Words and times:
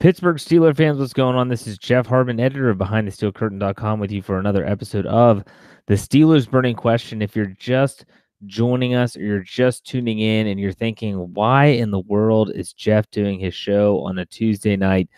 Pittsburgh 0.00 0.36
Steeler 0.36 0.76
fans, 0.76 1.00
what's 1.00 1.12
going 1.12 1.34
on? 1.34 1.48
This 1.48 1.66
is 1.66 1.76
Jeff 1.76 2.06
Hartman, 2.06 2.38
editor 2.38 2.70
of 2.70 2.78
BehindTheSteelCurtain.com, 2.78 3.98
with 3.98 4.12
you 4.12 4.22
for 4.22 4.38
another 4.38 4.64
episode 4.64 5.06
of 5.06 5.42
the 5.88 5.94
Steelers 5.94 6.48
Burning 6.48 6.76
Question. 6.76 7.20
If 7.20 7.34
you're 7.34 7.46
just 7.46 8.04
joining 8.46 8.94
us 8.94 9.16
or 9.16 9.22
you're 9.22 9.42
just 9.42 9.84
tuning 9.84 10.20
in 10.20 10.46
and 10.46 10.60
you're 10.60 10.70
thinking, 10.70 11.16
why 11.34 11.64
in 11.64 11.90
the 11.90 11.98
world 11.98 12.52
is 12.54 12.72
Jeff 12.72 13.10
doing 13.10 13.40
his 13.40 13.56
show 13.56 13.98
on 14.04 14.18
a 14.18 14.26
Tuesday 14.26 14.76
night? 14.76 15.08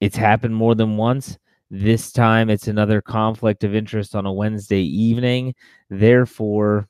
It's 0.00 0.16
happened 0.16 0.56
more 0.56 0.74
than 0.74 0.96
once. 0.96 1.38
This 1.70 2.10
time 2.10 2.50
it's 2.50 2.66
another 2.66 3.00
conflict 3.00 3.62
of 3.62 3.76
interest 3.76 4.16
on 4.16 4.26
a 4.26 4.32
Wednesday 4.32 4.82
evening. 4.82 5.54
Therefore, 5.88 6.88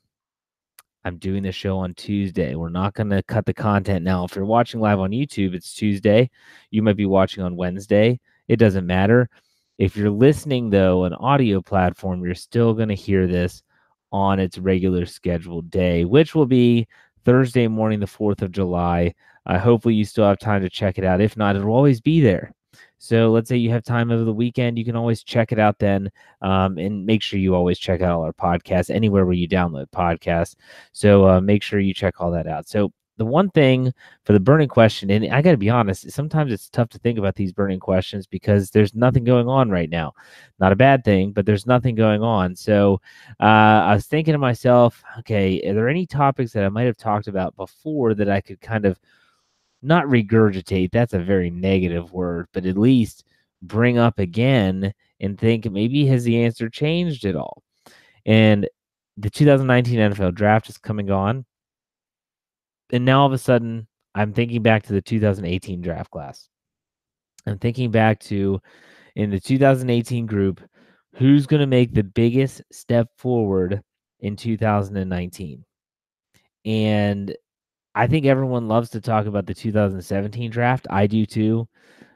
I'm 1.05 1.19
doing 1.19 1.43
the 1.43 1.53
show 1.53 1.79
on 1.79 1.93
Tuesday. 1.95 2.55
We're 2.55 2.71
not 2.71 2.95
going 2.95 3.11
to 3.11 3.23
cut 3.23 3.45
the 3.45 3.53
content 3.53 4.05
now. 4.05 4.25
If 4.25 4.35
you're 4.35 4.47
watching 4.47 4.81
live 4.81 5.01
on 5.01 5.11
YouTube, 5.11 5.55
it's 5.55 5.75
Tuesday. 5.75 6.31
You 6.71 6.83
might 6.83 6.97
be 6.97 7.05
watching 7.05 7.45
on 7.45 7.57
Wednesday. 7.57 8.21
It 8.49 8.57
doesn't 8.57 8.87
matter. 8.87 9.29
If 9.77 9.97
you're 9.97 10.11
listening, 10.11 10.71
though, 10.71 11.05
an 11.05 11.13
audio 11.13 11.61
platform, 11.61 12.25
you're 12.25 12.35
still 12.35 12.73
going 12.73 12.89
to 12.89 12.95
hear 12.95 13.27
this 13.27 13.63
on 14.13 14.41
its 14.41 14.57
regular 14.57 15.05
scheduled 15.05 15.71
day, 15.71 16.07
which 16.07 16.35
will 16.35 16.47
be 16.47 16.87
Thursday 17.25 17.69
morning, 17.69 18.01
the 18.01 18.07
4th 18.07 18.41
of 18.41 18.53
July. 18.53 19.15
Uh, 19.45 19.59
hopefully, 19.59 19.95
you 19.95 20.07
still 20.07 20.27
have 20.27 20.39
time 20.39 20.63
to 20.63 20.71
check 20.71 20.97
it 20.97 21.05
out. 21.05 21.21
If 21.21 21.37
not, 21.37 21.55
it'll 21.55 21.75
always 21.75 22.01
be 22.01 22.21
there. 22.23 22.55
So 23.05 23.31
let's 23.31 23.51
say 23.51 23.59
you 23.59 23.69
have 23.71 23.85
time 23.85 24.11
over 24.11 24.25
the 24.25 24.33
weekend, 24.33 24.79
you 24.79 24.85
can 24.85 24.97
always 24.97 25.23
check 25.23 25.53
it 25.53 25.59
out 25.59 25.79
then. 25.79 26.11
Um, 26.41 26.79
and 26.79 27.05
make 27.05 27.21
sure 27.21 27.39
you 27.39 27.55
always 27.55 27.79
check 27.79 28.01
out 28.01 28.13
all 28.13 28.23
our 28.23 28.33
podcasts 28.33 28.89
anywhere 28.89 29.27
where 29.27 29.35
you 29.35 29.47
download 29.47 29.91
podcasts. 29.91 30.57
So 30.93 31.29
uh, 31.29 31.41
make 31.43 31.63
sure 31.63 31.81
you 31.81 31.93
check 31.93 32.21
all 32.21 32.31
that 32.31 32.47
out. 32.47 32.67
So 32.67 32.93
the 33.19 33.27
one 33.27 33.51
thing 33.51 33.93
for 34.25 34.33
the 34.33 34.41
burning 34.41 34.69
question, 34.69 35.11
and 35.11 35.33
I 35.33 35.43
got 35.43 35.51
to 35.51 35.59
be 35.59 35.69
honest, 35.69 36.11
sometimes 36.13 36.51
it's 36.51 36.71
tough 36.71 36.89
to 36.91 36.99
think 36.99 37.19
about 37.19 37.37
these 37.37 37.53
burning 37.53 37.79
questions 37.79 38.27
because 38.27 38.71
there's 38.71 38.95
nothing 38.95 39.23
going 39.23 39.49
on 39.49 39.69
right 39.69 39.91
now. 39.91 40.15
Not 40.59 40.73
a 40.73 40.77
bad 40.77 41.05
thing, 41.05 41.33
but 41.33 41.45
there's 41.45 41.67
nothing 41.67 41.95
going 41.95 42.23
on. 42.23 42.57
So 42.57 43.03
uh, 43.39 43.85
I 43.85 43.95
was 43.95 44.07
thinking 44.07 44.33
to 44.33 44.39
myself, 44.39 45.05
okay, 45.19 45.61
are 45.69 45.75
there 45.75 45.91
any 45.91 46.07
topics 46.07 46.53
that 46.53 46.65
I 46.65 46.71
might 46.71 46.87
have 46.87 46.97
talked 46.97 47.29
about 47.29 47.55
before 47.55 48.15
that 48.15 48.31
I 48.31 48.41
could 48.41 48.63
kind 48.63 48.87
of 48.87 48.99
not 49.85 50.07
regurgitate, 50.07 50.91
that's 50.93 51.15
a 51.15 51.19
very 51.19 51.51
negative 51.51 52.13
word, 52.13 52.49
but 52.53 52.67
at 52.67 52.79
least 52.79 53.25
bring 53.63 53.99
up 53.99 54.19
again 54.19 54.93
and 55.21 55.39
think 55.39 55.71
maybe 55.71 56.07
has 56.07 56.25
the 56.25 56.43
answer 56.43 56.69
changed 56.69 57.25
at 57.25 57.37
all? 57.37 57.63
And 58.27 58.69
the 59.17 59.31
2019 59.31 59.99
NFL 59.99 60.35
draft 60.35 60.69
is 60.69 60.79
coming 60.79 61.11
on. 61.11 61.45
And 62.93 63.05
now 63.05 63.21
all 63.21 63.27
of 63.27 63.33
a 63.33 63.39
sudden, 63.39 63.87
I'm 64.15 64.33
thinking 64.33 64.63
back 64.63 64.85
to 64.85 64.93
the 64.93 65.03
2018 65.03 65.81
draft 65.81 66.11
class. 66.11 66.49
I'm 67.47 67.59
thinking 67.59 67.91
back 67.91 68.21
to 68.21 68.61
in 69.17 69.31
the 69.31 69.41
2018 69.41 70.27
group, 70.27 70.61
who's 71.15 71.47
going 71.47 71.61
to 71.61 71.67
make 71.67 71.93
the 71.93 72.03
biggest 72.03 72.63
step 72.73 73.09
forward 73.17 73.83
in 74.21 74.37
2019? 74.37 75.65
And 76.65 77.35
I 77.95 78.07
think 78.07 78.27
everyone 78.27 78.69
loves 78.69 78.91
to 78.91 79.01
talk 79.01 79.27
about 79.27 79.47
the 79.47 79.55
2017 79.55 80.51
draft. 80.51 80.87
I 80.91 81.07
do 81.07 81.25
too. 81.27 81.69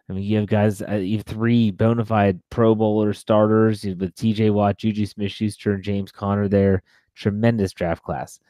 I 0.09 0.13
mean, 0.15 0.25
you 0.25 0.39
have 0.39 0.47
guys, 0.47 0.83
uh, 0.83 0.95
you 0.95 1.19
have 1.19 1.27
three 1.27 1.71
bona 1.71 2.05
fide 2.05 2.41
Pro 2.51 2.75
Bowler 2.75 3.13
starters 3.13 3.85
with 3.85 4.15
TJ 4.15 4.53
Watt, 4.53 4.79
Juju 4.79 5.07
Smith 5.07 5.31
Schuster, 5.33 5.75
and 5.75 5.85
James 5.85 6.11
Conner 6.11 6.49
there. 6.49 6.83
Tremendous 7.15 7.73
draft 7.73 8.03
class. 8.03 8.41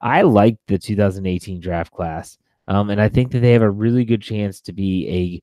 I 0.00 0.22
like 0.22 0.58
the 0.66 0.78
2018 0.78 1.60
draft 1.60 1.92
class. 1.92 2.38
Um, 2.68 2.90
and 2.90 3.00
I 3.00 3.08
think 3.08 3.32
that 3.32 3.40
they 3.40 3.52
have 3.52 3.62
a 3.62 3.70
really 3.70 4.04
good 4.04 4.22
chance 4.22 4.60
to 4.62 4.72
be 4.72 5.08
a 5.08 5.42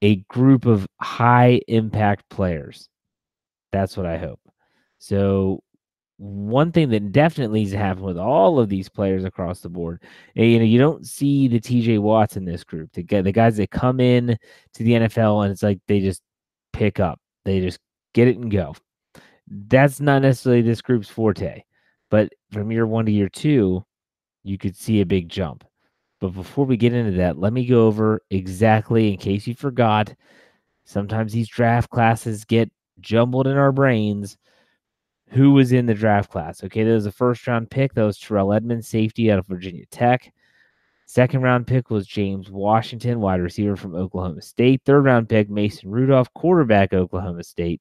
a 0.00 0.16
group 0.28 0.64
of 0.64 0.86
high 1.00 1.60
impact 1.68 2.28
players. 2.28 2.88
That's 3.72 3.96
what 3.96 4.06
I 4.06 4.16
hope. 4.16 4.40
So 4.98 5.62
one 6.18 6.72
thing 6.72 6.90
that 6.90 7.12
definitely 7.12 7.60
needs 7.60 7.70
to 7.70 7.78
happen 7.78 8.02
with 8.02 8.18
all 8.18 8.58
of 8.58 8.68
these 8.68 8.88
players 8.88 9.24
across 9.24 9.60
the 9.60 9.68
board, 9.68 10.02
eh, 10.36 10.44
you 10.44 10.58
know, 10.58 10.64
you 10.64 10.78
don't 10.78 11.06
see 11.06 11.46
the 11.46 11.60
TJ 11.60 12.00
Watts 12.00 12.36
in 12.36 12.44
this 12.44 12.64
group. 12.64 12.92
The, 12.92 13.02
the 13.02 13.32
guys 13.32 13.56
that 13.56 13.70
come 13.70 14.00
in 14.00 14.36
to 14.74 14.82
the 14.82 14.92
NFL 14.92 15.44
and 15.44 15.52
it's 15.52 15.62
like 15.62 15.78
they 15.86 16.00
just 16.00 16.22
pick 16.72 16.98
up, 16.98 17.20
they 17.44 17.60
just 17.60 17.78
get 18.14 18.28
it 18.28 18.36
and 18.36 18.50
go. 18.50 18.74
That's 19.46 20.00
not 20.00 20.22
necessarily 20.22 20.62
this 20.62 20.82
group's 20.82 21.08
forte, 21.08 21.62
but 22.10 22.32
from 22.50 22.72
year 22.72 22.86
one 22.86 23.06
to 23.06 23.12
year 23.12 23.28
two, 23.28 23.84
you 24.42 24.58
could 24.58 24.76
see 24.76 25.00
a 25.00 25.06
big 25.06 25.28
jump. 25.28 25.64
But 26.20 26.30
before 26.30 26.66
we 26.66 26.76
get 26.76 26.94
into 26.94 27.16
that, 27.18 27.38
let 27.38 27.52
me 27.52 27.64
go 27.64 27.86
over 27.86 28.22
exactly 28.30 29.12
in 29.12 29.18
case 29.18 29.46
you 29.46 29.54
forgot. 29.54 30.12
Sometimes 30.84 31.32
these 31.32 31.48
draft 31.48 31.90
classes 31.90 32.44
get 32.44 32.72
jumbled 33.00 33.46
in 33.46 33.56
our 33.56 33.70
brains 33.70 34.36
who 35.30 35.52
was 35.52 35.72
in 35.72 35.86
the 35.86 35.94
draft 35.94 36.30
class. 36.30 36.64
Okay, 36.64 36.84
there 36.84 36.94
was 36.94 37.06
a 37.06 37.12
first 37.12 37.46
round 37.46 37.70
pick. 37.70 37.94
That 37.94 38.04
was 38.04 38.18
Terrell 38.18 38.52
Edmunds, 38.52 38.88
safety 38.88 39.30
out 39.30 39.38
of 39.38 39.46
Virginia 39.46 39.84
Tech. 39.90 40.32
Second 41.06 41.40
round 41.40 41.66
pick 41.66 41.90
was 41.90 42.06
James 42.06 42.50
Washington, 42.50 43.20
wide 43.20 43.40
receiver 43.40 43.76
from 43.76 43.94
Oklahoma 43.94 44.42
State. 44.42 44.82
Third 44.84 45.04
round 45.04 45.28
pick, 45.28 45.48
Mason 45.48 45.90
Rudolph, 45.90 46.32
quarterback, 46.34 46.92
Oklahoma 46.92 47.44
State. 47.44 47.80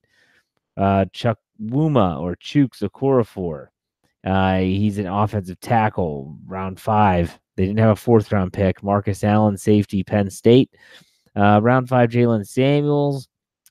Uh, 0.77 1.05
Chuck 1.11 1.37
Wuma 1.61 2.21
or 2.21 2.35
Chuks 2.35 2.81
Okorafor. 2.81 3.67
Uh, 4.23 4.59
he's 4.59 4.97
an 4.97 5.07
offensive 5.07 5.59
tackle, 5.59 6.37
round 6.45 6.79
five. 6.79 7.37
They 7.55 7.65
didn't 7.65 7.79
have 7.79 7.91
a 7.91 7.95
fourth 7.95 8.31
round 8.31 8.53
pick. 8.53 8.83
Marcus 8.83 9.23
Allen, 9.23 9.57
safety, 9.57 10.03
Penn 10.03 10.29
State. 10.29 10.71
Uh, 11.35 11.59
round 11.61 11.89
five, 11.89 12.09
Jaylen 12.09 12.47
Samuels, 12.47 13.27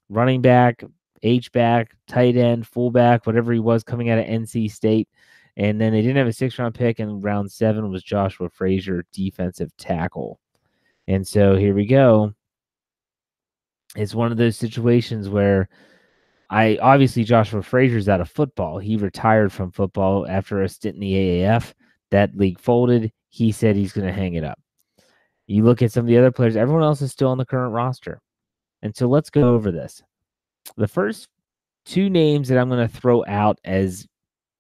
running 0.09 0.41
back, 0.41 0.83
H 1.23 1.53
back, 1.53 1.97
tight 2.07 2.37
end, 2.37 2.67
fullback, 2.67 3.27
whatever 3.27 3.53
he 3.53 3.59
was 3.59 3.83
coming 3.83 4.11
out 4.11 4.19
of 4.19 4.27
NC 4.27 4.71
State. 4.71 5.09
And 5.57 5.81
then 5.81 5.93
they 5.93 6.03
didn't 6.03 6.17
have 6.19 6.27
a 6.27 6.33
six 6.33 6.59
round 6.59 6.75
pick, 6.75 6.99
and 6.99 7.23
round 7.23 7.51
seven 7.51 7.91
was 7.91 8.03
Joshua 8.03 8.49
Frazier, 8.51 9.05
defensive 9.13 9.75
tackle. 9.77 10.39
And 11.09 11.27
so 11.27 11.57
here 11.57 11.75
we 11.75 11.87
go. 11.87 12.35
It's 13.97 14.15
one 14.15 14.33
of 14.33 14.39
those 14.39 14.57
situations 14.57 15.29
where 15.29 15.69
I 16.51 16.79
obviously 16.81 17.25
Joshua 17.25 17.63
Frazier's 17.63 18.09
out 18.09 18.21
of 18.21 18.31
football. 18.31 18.79
He 18.79 18.97
retired 18.97 19.53
from 19.53 19.73
football 19.73 20.27
after 20.29 20.63
a 20.63 20.69
stint 20.69 20.95
in 20.97 21.01
the 21.01 21.15
AAF. 21.15 21.73
That 22.11 22.37
league 22.37 22.61
folded. 22.61 23.13
He 23.31 23.51
said 23.53 23.77
he's 23.77 23.93
going 23.93 24.07
to 24.07 24.13
hang 24.13 24.35
it 24.35 24.45
up. 24.45 24.59
You 25.47 25.65
look 25.65 25.83
at 25.83 25.93
some 25.93 26.05
of 26.05 26.09
the 26.09 26.19
other 26.19 26.31
players, 26.31 26.57
everyone 26.57 26.83
else 26.83 27.03
is 27.03 27.13
still 27.13 27.29
on 27.29 27.39
the 27.39 27.47
current 27.47 27.73
roster. 27.73 28.21
And 28.83 28.97
so 28.97 29.09
let's 29.09 29.31
go 29.31 29.55
over 29.55 29.73
this 29.73 30.03
the 30.77 30.89
first 30.89 31.29
two 31.85 32.11
names 32.11 32.49
that 32.49 32.59
I'm 32.59 32.69
going 32.69 32.87
to 32.87 32.95
throw 32.95 33.25
out 33.27 33.59
as 33.65 34.07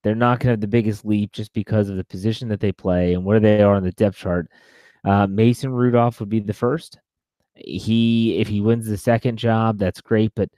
they're 0.02 0.14
not 0.14 0.38
going 0.38 0.46
to 0.46 0.52
have 0.52 0.60
the 0.60 0.68
biggest 0.68 1.04
leap 1.04 1.32
just 1.32 1.52
because 1.52 1.88
of 1.88 1.96
the 1.96 2.04
position 2.04 2.48
that 2.48 2.60
they 2.60 2.72
play 2.72 3.14
and 3.14 3.24
where 3.24 3.40
they 3.40 3.62
are 3.62 3.74
on 3.74 3.82
the 3.82 3.92
depth 3.92 4.16
chart. 4.16 4.48
Uh, 5.04 5.26
Mason 5.26 5.72
Rudolph 5.72 6.20
would 6.20 6.28
be 6.28 6.40
the 6.40 6.52
first. 6.52 6.98
He, 7.54 8.38
if 8.38 8.48
he 8.48 8.60
wins 8.60 8.86
the 8.86 8.96
second 8.96 9.36
job, 9.36 9.78
that's 9.78 10.00
great. 10.00 10.32
But 10.36 10.50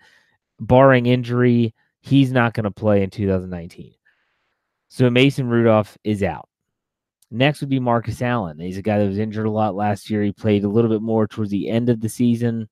barring 0.60 1.06
injury, 1.06 1.74
he's 2.00 2.32
not 2.32 2.54
going 2.54 2.64
to 2.64 2.70
play 2.70 3.02
in 3.02 3.10
2019. 3.10 3.94
So 4.88 5.10
Mason 5.10 5.48
Rudolph 5.48 5.96
is 6.04 6.22
out. 6.22 6.48
Next 7.30 7.60
would 7.60 7.70
be 7.70 7.80
Marcus 7.80 8.22
Allen. 8.22 8.58
He's 8.58 8.78
a 8.78 8.82
guy 8.82 8.98
that 8.98 9.08
was 9.08 9.18
injured 9.18 9.46
a 9.46 9.50
lot 9.50 9.74
last 9.74 10.08
year. 10.08 10.22
He 10.22 10.32
played 10.32 10.64
a 10.64 10.68
little 10.68 10.90
bit 10.90 11.02
more 11.02 11.26
towards 11.26 11.50
the 11.50 11.68
end 11.68 11.90
of 11.90 12.00
the 12.00 12.08
season. 12.08 12.68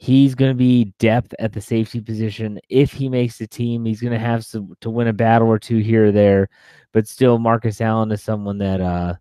He's 0.00 0.36
going 0.36 0.52
to 0.52 0.56
be 0.56 0.94
depth 1.00 1.34
at 1.40 1.52
the 1.52 1.60
safety 1.60 2.00
position. 2.00 2.60
If 2.68 2.92
he 2.92 3.08
makes 3.08 3.38
the 3.38 3.48
team, 3.48 3.84
he's 3.84 4.00
going 4.00 4.12
to 4.12 4.18
have 4.18 4.44
some 4.44 4.74
to 4.80 4.90
win 4.90 5.08
a 5.08 5.12
battle 5.12 5.48
or 5.48 5.58
two 5.58 5.78
here 5.78 6.06
or 6.06 6.12
there. 6.12 6.48
But 6.92 7.08
still, 7.08 7.38
Marcus 7.38 7.80
Allen 7.80 8.12
is 8.12 8.22
someone 8.22 8.58
that 8.58 8.80
uh, 8.80 9.14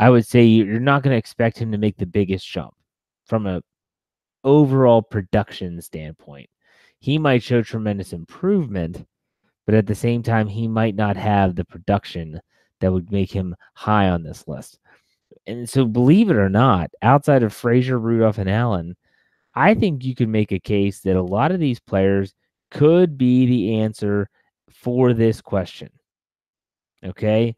I 0.00 0.10
would 0.10 0.26
say 0.26 0.44
you're 0.44 0.80
not 0.80 1.04
going 1.04 1.14
to 1.14 1.18
expect 1.18 1.56
him 1.56 1.70
to 1.70 1.78
make 1.78 1.96
the 1.96 2.06
biggest 2.06 2.46
jump 2.48 2.74
from 3.26 3.46
a 3.46 3.62
overall 4.42 5.02
production 5.02 5.80
standpoint. 5.80 6.50
He 6.98 7.18
might 7.18 7.42
show 7.42 7.62
tremendous 7.62 8.12
improvement, 8.12 9.06
but 9.66 9.76
at 9.76 9.86
the 9.86 9.94
same 9.94 10.22
time, 10.24 10.48
he 10.48 10.66
might 10.66 10.96
not 10.96 11.16
have 11.16 11.54
the 11.54 11.64
production 11.64 12.40
that 12.80 12.92
would 12.92 13.12
make 13.12 13.30
him 13.30 13.54
high 13.74 14.08
on 14.08 14.24
this 14.24 14.48
list. 14.48 14.80
And 15.46 15.68
so, 15.68 15.84
believe 15.84 16.30
it 16.30 16.36
or 16.36 16.48
not, 16.48 16.90
outside 17.02 17.42
of 17.44 17.52
Frazier, 17.52 17.98
Rudolph, 17.98 18.38
and 18.38 18.50
Allen, 18.50 18.96
I 19.54 19.74
think 19.74 20.04
you 20.04 20.14
can 20.14 20.30
make 20.30 20.52
a 20.52 20.58
case 20.58 21.00
that 21.00 21.16
a 21.16 21.22
lot 21.22 21.52
of 21.52 21.60
these 21.60 21.80
players 21.80 22.34
could 22.70 23.18
be 23.18 23.46
the 23.46 23.76
answer 23.76 24.28
for 24.70 25.12
this 25.12 25.40
question. 25.40 25.90
Okay. 27.04 27.54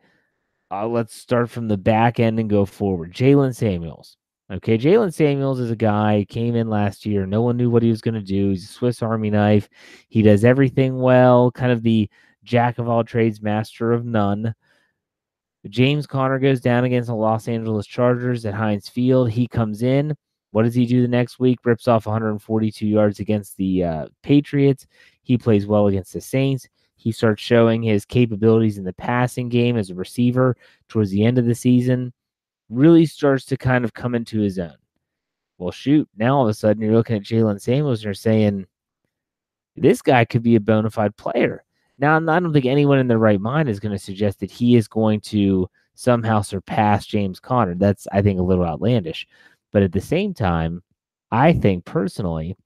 Uh, 0.71 0.89
let's 0.89 1.15
start 1.15 1.51
from 1.51 1.69
the 1.69 1.77
back 1.77 2.19
end 2.19 2.41
and 2.41 2.51
go 2.51 2.65
forward. 2.65 3.13
Jaylen 3.13 3.55
Samuels. 3.55 4.17
Okay. 4.51 4.77
Jaylen 4.77 5.15
Samuels 5.15 5.61
is 5.61 5.71
a 5.71 5.77
guy 5.77 6.27
came 6.29 6.57
in 6.57 6.69
last 6.69 7.07
year. 7.07 7.27
No 7.27 7.43
one 7.43 7.57
knew 7.57 7.71
what 7.71 7.83
he 7.83 7.91
was 7.91 8.01
going 8.01 8.15
to 8.15 8.21
do. 8.21 8.51
He's 8.51 8.65
a 8.65 8.73
Swiss 8.73 9.03
Army 9.03 9.31
knife. 9.31 9.69
He 10.09 10.23
does 10.23 10.45
everything 10.45 10.99
well, 10.99 11.53
kind 11.53 11.71
of 11.71 11.83
the 11.83 12.09
jack 12.43 12.79
of 12.79 12.89
all 12.89 13.05
trades, 13.05 13.41
master 13.41 13.93
of 13.93 14.05
none. 14.05 14.55
James 15.69 16.07
Conner 16.07 16.39
goes 16.39 16.61
down 16.61 16.85
against 16.85 17.07
the 17.07 17.15
Los 17.15 17.49
Angeles 17.49 17.87
Chargers 17.87 18.45
at 18.45 18.53
Heinz 18.53 18.89
Field. 18.89 19.31
He 19.31 19.47
comes 19.47 19.83
in 19.83 20.15
What 20.55 20.63
does 20.63 20.75
he 20.77 20.87
do 20.87 21.03
the 21.03 21.09
next 21.09 21.41
week? 21.41 21.59
Rips 21.65 21.89
off 21.89 22.07
142 22.07 22.87
yards 22.87 23.19
against 23.19 23.57
the 23.57 23.83
uh, 23.83 24.07
Patriots. 24.23 24.87
He 25.23 25.37
plays 25.37 25.67
well 25.67 25.89
against 25.89 26.13
the 26.13 26.21
Saints. 26.21 26.69
He 26.95 27.11
starts 27.11 27.43
showing 27.43 27.83
his 27.83 28.05
capabilities 28.05 28.79
in 28.79 28.85
the 28.85 28.93
passing 28.93 29.49
game 29.49 29.77
as 29.77 29.91
a 29.91 29.97
receiver 29.97 30.57
towards 30.87 31.11
the 31.11 31.25
end 31.25 31.39
of 31.39 31.47
the 31.47 31.57
season. 31.57 32.13
Really 32.69 33.05
starts 33.05 33.45
to 33.47 33.57
kind 33.57 33.85
of 33.85 33.95
come 33.95 34.15
into 34.15 34.39
his 34.39 34.61
own. 34.61 34.77
Well, 35.59 35.73
shoot, 35.73 36.09
now 36.17 36.37
all 36.37 36.45
of 36.45 36.51
a 36.51 36.55
sudden 36.55 36.85
you're 36.85 36.95
looking 36.95 37.17
at 37.17 37.23
Jaylen 37.23 37.61
Samuels 37.61 37.99
and 37.99 38.05
you're 38.05 38.15
saying, 38.15 38.65
this 39.75 40.03
guy 40.03 40.25
could 40.25 40.45
be 40.45 40.55
a 40.55 40.61
bona 40.61 40.89
fide 40.89 41.17
player. 41.17 41.65
Now, 41.99 42.15
I 42.17 42.21
don't 42.39 42.53
think 42.53 42.67
anyone 42.67 43.01
in 43.01 43.09
their 43.09 43.19
right 43.19 43.41
mind 43.41 43.69
is 43.69 43.81
going 43.81 43.91
to 43.91 43.99
suggest 43.99 44.39
that 44.39 44.53
he 44.53 44.77
is 44.77 44.87
going 44.87 45.21
to 45.23 45.69
somehow 45.95 46.43
surpass 46.43 47.07
James 47.07 47.41
Conner. 47.41 47.75
That's, 47.75 48.07
I 48.13 48.23
think, 48.23 48.39
a 48.39 48.45
little 48.45 48.65
outlandish. 48.65 49.27
But 49.75 49.83
at 49.83 49.93
the 49.93 50.01
same 50.01 50.33
time, 50.33 50.83
I 51.33 51.53
think 51.53 51.85
personally 51.85 52.57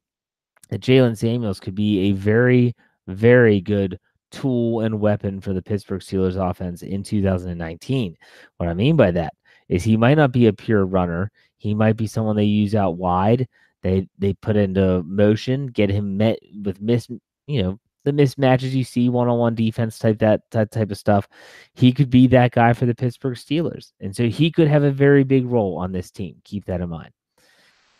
that 0.68 0.82
Jaylen 0.82 1.16
Samuels 1.16 1.58
could 1.58 1.74
be 1.74 2.10
a 2.10 2.12
very, 2.12 2.76
very 3.06 3.62
good 3.62 3.98
tool 4.30 4.80
and 4.80 5.00
weapon 5.00 5.40
for 5.40 5.54
the 5.54 5.62
Pittsburgh 5.62 6.02
Steelers 6.02 6.36
offense 6.36 6.82
in 6.82 7.02
2019. 7.02 8.14
What 8.58 8.68
I 8.68 8.74
mean 8.74 8.94
by 8.94 9.10
that 9.12 9.32
is 9.70 9.82
he 9.82 9.96
might 9.96 10.18
not 10.18 10.32
be 10.32 10.48
a 10.48 10.52
pure 10.52 10.84
runner. 10.84 11.32
He 11.56 11.74
might 11.74 11.96
be 11.96 12.06
someone 12.06 12.36
they 12.36 12.44
use 12.44 12.74
out 12.74 12.98
wide. 12.98 13.48
They 13.82 14.06
they 14.18 14.34
put 14.34 14.56
into 14.56 15.02
motion, 15.04 15.68
get 15.68 15.88
him 15.88 16.18
met 16.18 16.38
with 16.62 16.82
miss, 16.82 17.08
you 17.46 17.62
know, 17.62 17.80
the 18.04 18.12
mismatches 18.12 18.72
you 18.72 18.84
see 18.84 19.08
one-on-one 19.08 19.54
defense 19.54 19.98
type 19.98 20.18
that, 20.18 20.42
that 20.50 20.70
type 20.70 20.90
of 20.90 20.98
stuff. 20.98 21.28
He 21.74 21.92
could 21.92 22.10
be 22.10 22.26
that 22.28 22.52
guy 22.52 22.72
for 22.72 22.86
the 22.86 22.94
Pittsburgh 22.94 23.36
Steelers. 23.36 23.92
And 24.00 24.14
so 24.14 24.28
he 24.28 24.50
could 24.50 24.68
have 24.68 24.84
a 24.84 24.90
very 24.90 25.24
big 25.24 25.46
role 25.46 25.76
on 25.76 25.92
this 25.92 26.10
team. 26.10 26.36
Keep 26.44 26.66
that 26.66 26.80
in 26.80 26.88
mind. 26.88 27.10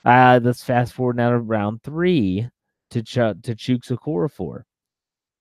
Uh, 0.05 0.41
let's 0.43 0.63
fast 0.63 0.95
forward 0.95 1.17
now 1.17 1.31
to 1.31 1.39
round 1.39 1.83
three 1.83 2.49
to 2.91 3.03
Ch- 3.03 3.15
to 3.15 3.55
Chuks 3.55 3.91
Okorafor. 3.91 4.63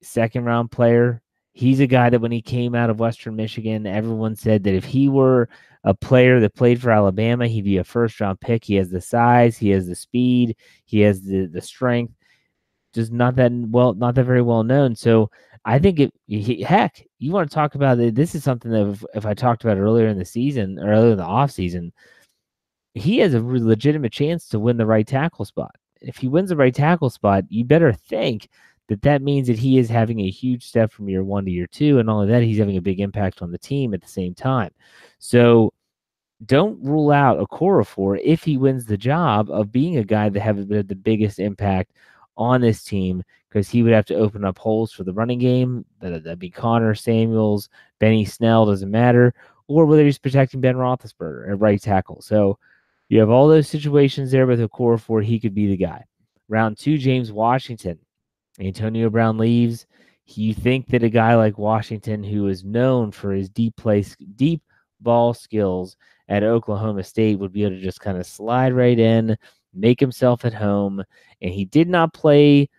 Second 0.01 0.45
round 0.45 0.71
player. 0.71 1.21
He's 1.53 1.80
a 1.80 1.88
guy 1.88 2.10
that 2.10 2.19
when 2.19 2.31
he 2.31 2.42
came 2.42 2.75
out 2.75 2.89
of 2.89 3.00
Western 3.00 3.36
Michigan, 3.36 3.88
everyone 3.88 4.36
said 4.36 4.63
that 4.63 4.75
if 4.75 4.83
he 4.83 5.10
were 5.10 5.50
a 5.83 5.94
player 5.94 6.39
that 6.39 6.53
played 6.53 6.81
for 6.81 6.92
Alabama, 6.92 7.48
he'd 7.48 7.63
be 7.63 7.77
a 7.77 7.83
first 7.83 8.19
round 8.19 8.39
pick. 8.42 8.63
He 8.63 8.75
has 8.75 8.89
the 8.89 9.01
size, 9.01 9.57
he 9.57 9.69
has 9.69 9.88
the 9.88 9.95
speed, 9.95 10.56
he 10.86 11.00
has 11.00 11.21
the, 11.21 11.45
the 11.45 11.62
strength. 11.62 12.13
Just 12.94 13.12
not 13.12 13.36
that 13.36 13.51
well, 13.51 13.94
not 13.94 14.16
that 14.16 14.24
very 14.24 14.42
well 14.42 14.63
known. 14.63 14.95
So 14.95 15.30
I 15.66 15.80
think 15.80 16.00
it. 16.00 16.13
He, 16.28 16.62
heck, 16.63 17.06
you 17.19 17.31
want 17.31 17.50
to 17.50 17.54
talk 17.56 17.75
about 17.75 18.00
it? 18.00 18.16
This 18.16 18.36
is 18.36 18.44
something 18.44 18.72
that 18.72 18.88
if, 18.88 19.04
if 19.13 19.25
I 19.25 19.34
talked 19.34 19.63
about 19.63 19.78
earlier 19.78 20.07
in 20.07 20.18
the 20.18 20.25
season, 20.25 20.80
or 20.80 20.89
earlier 20.89 21.12
in 21.12 21.18
the 21.18 21.24
off 21.24 21.51
season, 21.51 21.92
he 22.94 23.19
has 23.19 23.34
a 23.34 23.42
legitimate 23.42 24.12
chance 24.12 24.48
to 24.50 24.60
win 24.60 24.78
the 24.78 24.86
right 24.86 25.06
tackle 25.06 25.45
spot. 25.45 25.75
If 26.01 26.18
he 26.18 26.28
wins 26.28 26.50
the 26.50 26.56
right 26.56 26.74
tackle 26.74 27.10
spot, 27.10 27.44
you 27.50 27.66
better 27.66 27.92
think 27.92 28.50
that 28.88 29.01
that 29.01 29.22
means 29.22 29.48
that 29.48 29.60
he 29.60 29.78
is 29.78 29.89
having 29.89 30.22
a 30.22 30.30
huge 30.30 30.66
step 30.66 30.92
from 30.92 31.10
year 31.10 31.24
one 31.24 31.45
to 31.45 31.51
year 31.51 31.68
two, 31.68 32.00
and 32.00 32.10
all 32.10 32.22
of 32.22 32.30
that, 32.30 32.44
he's 32.44 32.57
having 32.57 32.78
a 32.78 32.81
big 32.81 33.00
impact 33.00 33.42
on 33.42 33.51
the 33.51 33.57
team 33.57 33.94
at 33.94 34.01
the 34.01 34.07
same 34.07 34.34
time. 34.34 34.72
So 35.19 35.74
don't 36.45 36.81
rule 36.84 37.12
out 37.12 37.39
Okorafor 37.39 38.19
if 38.24 38.44
he 38.44 38.57
wins 38.57 38.86
the 38.86 38.98
job 38.98 39.50
of 39.50 39.72
being 39.72 39.98
a 39.98 40.04
guy 40.04 40.30
that 40.30 40.39
have 40.39 40.68
the 40.68 40.84
biggest 40.84 41.39
impact 41.39 41.92
on 42.38 42.62
this 42.62 42.84
team 42.84 43.24
because 43.50 43.69
he 43.69 43.84
would 43.84 43.94
have 43.94 44.06
to 44.06 44.16
open 44.16 44.45
up 44.45 44.57
holes 44.57 44.92
for 44.92 45.04
the 45.04 45.13
running 45.13 45.39
game. 45.39 45.86
That, 46.00 46.24
that'd 46.24 46.39
be 46.39 46.50
Conner 46.50 46.95
Samuels, 46.95 47.69
Benny 48.00 48.25
Snell, 48.25 48.66
doesn't 48.66 48.92
matter, 48.92 49.34
or 49.68 49.86
whether 49.86 50.04
he's 50.04 50.18
protecting 50.18 50.62
Ben 50.62 50.75
Roethlisberger 50.75 51.50
at 51.50 51.60
right 51.60 51.81
tackle. 51.81 52.22
So 52.22 52.57
you 53.10 53.19
have 53.19 53.30
all 53.30 53.48
those 53.48 53.68
situations 53.68 54.31
there 54.31 54.45
with 54.45 54.62
a 54.62 54.68
core 54.68 54.98
Okorafor. 54.98 55.24
He 55.24 55.39
could 55.39 55.54
be 55.54 55.68
the 55.68 55.78
guy. 55.78 56.04
Round 56.50 56.78
two, 56.78 56.98
James 56.98 57.31
Washington. 57.31 58.00
Antonio 58.60 59.10
Brown 59.10 59.38
leaves. 59.38 59.86
You 60.25 60.54
think 60.54 60.88
that 60.88 61.04
a 61.04 61.10
guy 61.10 61.36
like 61.36 61.57
Washington, 61.57 62.24
who 62.24 62.48
is 62.48 62.63
known 62.63 63.12
for 63.12 63.31
his 63.31 63.50
deep 63.50 63.75
place, 63.78 64.16
deep 64.36 64.62
ball 65.00 65.34
skills 65.34 65.95
at 66.28 66.44
Oklahoma 66.44 67.04
State, 67.04 67.39
would 67.39 67.54
be 67.54 67.63
able 67.63 67.75
to 67.75 67.81
just 67.81 68.01
kind 68.01 68.18
of 68.18 68.25
slide 68.25 68.74
right 68.74 69.00
in, 69.00 69.38
make 69.74 70.00
himself 70.00 70.46
at 70.46 70.54
home. 70.54 71.04
And 71.42 71.54
he 71.54 71.66
did 71.66 71.88
not 71.90 72.14
play 72.14 72.69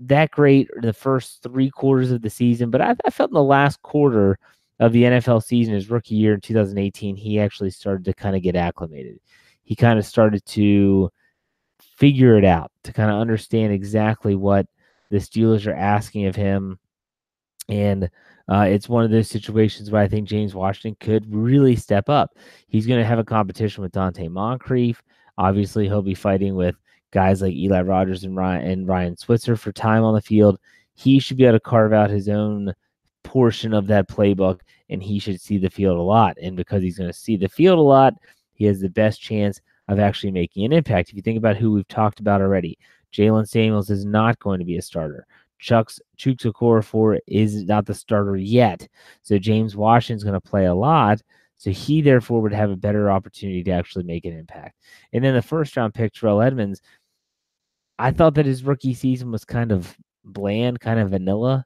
that 0.00 0.30
great 0.30 0.68
the 0.80 0.92
first 0.92 1.42
three 1.42 1.70
quarters 1.70 2.10
of 2.10 2.22
the 2.22 2.30
season, 2.30 2.70
but 2.70 2.80
I, 2.80 2.94
I 3.04 3.10
felt 3.10 3.30
in 3.30 3.34
the 3.34 3.42
last 3.42 3.80
quarter 3.82 4.38
of 4.80 4.92
the 4.92 5.04
NFL 5.04 5.42
season, 5.42 5.74
his 5.74 5.90
rookie 5.90 6.16
year 6.16 6.34
in 6.34 6.40
2018, 6.40 7.16
he 7.16 7.38
actually 7.38 7.70
started 7.70 8.04
to 8.04 8.12
kind 8.12 8.34
of 8.34 8.42
get 8.42 8.56
acclimated. 8.56 9.20
He 9.62 9.76
kind 9.76 9.98
of 9.98 10.04
started 10.04 10.44
to 10.46 11.10
figure 11.80 12.36
it 12.36 12.44
out, 12.44 12.72
to 12.82 12.92
kind 12.92 13.10
of 13.10 13.18
understand 13.18 13.72
exactly 13.72 14.34
what 14.34 14.66
the 15.10 15.18
Steelers 15.18 15.66
are 15.66 15.74
asking 15.74 16.26
of 16.26 16.34
him. 16.34 16.78
And 17.68 18.10
uh, 18.48 18.66
it's 18.68 18.88
one 18.88 19.04
of 19.04 19.10
those 19.10 19.28
situations 19.28 19.90
where 19.90 20.02
I 20.02 20.08
think 20.08 20.28
James 20.28 20.54
Washington 20.54 20.96
could 21.00 21.32
really 21.32 21.76
step 21.76 22.08
up. 22.08 22.36
He's 22.66 22.86
going 22.86 23.00
to 23.00 23.06
have 23.06 23.18
a 23.18 23.24
competition 23.24 23.82
with 23.82 23.92
Donte 23.92 24.28
Moncrief. 24.28 25.02
Obviously, 25.38 25.86
he'll 25.86 26.02
be 26.02 26.14
fighting 26.14 26.54
with 26.54 26.76
guys 27.10 27.42
like 27.42 27.54
Eli 27.54 27.82
Rogers 27.82 28.24
and 28.24 28.36
Ryan, 28.36 28.70
and 28.70 28.88
Ryan 28.88 29.16
Switzer 29.16 29.56
for 29.56 29.72
time 29.72 30.02
on 30.04 30.14
the 30.14 30.20
field. 30.20 30.58
He 30.94 31.18
should 31.18 31.36
be 31.36 31.44
able 31.44 31.56
to 31.56 31.60
carve 31.60 31.92
out 31.92 32.10
his 32.10 32.28
own 32.28 32.74
portion 33.22 33.72
of 33.72 33.86
that 33.88 34.08
playbook, 34.08 34.60
and 34.90 35.02
he 35.02 35.18
should 35.18 35.40
see 35.40 35.58
the 35.58 35.70
field 35.70 35.98
a 35.98 36.02
lot. 36.02 36.36
And 36.42 36.56
because 36.56 36.82
he's 36.82 36.98
going 36.98 37.10
to 37.10 37.18
see 37.18 37.36
the 37.36 37.48
field 37.48 37.78
a 37.78 37.82
lot, 37.82 38.14
he 38.52 38.64
has 38.66 38.80
the 38.80 38.88
best 38.88 39.20
chance 39.20 39.60
of 39.88 39.98
actually 39.98 40.30
making 40.30 40.64
an 40.64 40.72
impact. 40.72 41.10
If 41.10 41.16
you 41.16 41.22
think 41.22 41.38
about 41.38 41.56
who 41.56 41.72
we've 41.72 41.88
talked 41.88 42.20
about 42.20 42.40
already, 42.40 42.78
Jaylen 43.12 43.48
Samuels 43.48 43.90
is 43.90 44.04
not 44.04 44.38
going 44.38 44.58
to 44.58 44.64
be 44.64 44.76
a 44.76 44.82
starter. 44.82 45.26
Chuck's 45.58 46.00
Chuks 46.18 46.44
Okorafor 46.44 47.18
is 47.26 47.64
not 47.64 47.86
the 47.86 47.94
starter 47.94 48.36
yet. 48.36 48.86
So 49.22 49.38
James 49.38 49.76
Washington's 49.76 50.24
going 50.24 50.34
to 50.34 50.40
play 50.40 50.66
a 50.66 50.74
lot. 50.74 51.22
So 51.64 51.70
he 51.70 52.02
therefore 52.02 52.42
would 52.42 52.52
have 52.52 52.70
a 52.70 52.76
better 52.76 53.10
opportunity 53.10 53.64
to 53.64 53.70
actually 53.70 54.04
make 54.04 54.26
an 54.26 54.38
impact. 54.38 54.76
And 55.14 55.24
then 55.24 55.32
the 55.32 55.40
first 55.40 55.74
round 55.78 55.94
pick, 55.94 56.12
Terrell 56.12 56.42
Edmunds, 56.42 56.82
I 57.98 58.10
thought 58.10 58.34
that 58.34 58.44
his 58.44 58.64
rookie 58.64 58.92
season 58.92 59.32
was 59.32 59.46
kind 59.46 59.72
of 59.72 59.96
bland, 60.26 60.80
kind 60.80 61.00
of 61.00 61.08
vanilla, 61.08 61.64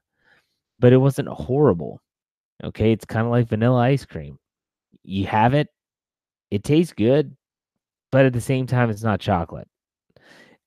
but 0.79 0.93
it 0.93 0.97
wasn't 0.99 1.27
horrible. 1.27 1.99
Okay, 2.63 2.93
it's 2.93 3.03
kind 3.03 3.25
of 3.25 3.31
like 3.31 3.49
vanilla 3.49 3.79
ice 3.81 4.05
cream. 4.05 4.39
You 5.03 5.25
have 5.25 5.53
it, 5.53 5.67
it 6.49 6.63
tastes 6.63 6.93
good, 6.93 7.35
but 8.09 8.25
at 8.25 8.31
the 8.31 8.39
same 8.39 8.67
time, 8.67 8.89
it's 8.89 9.03
not 9.03 9.19
chocolate. 9.19 9.67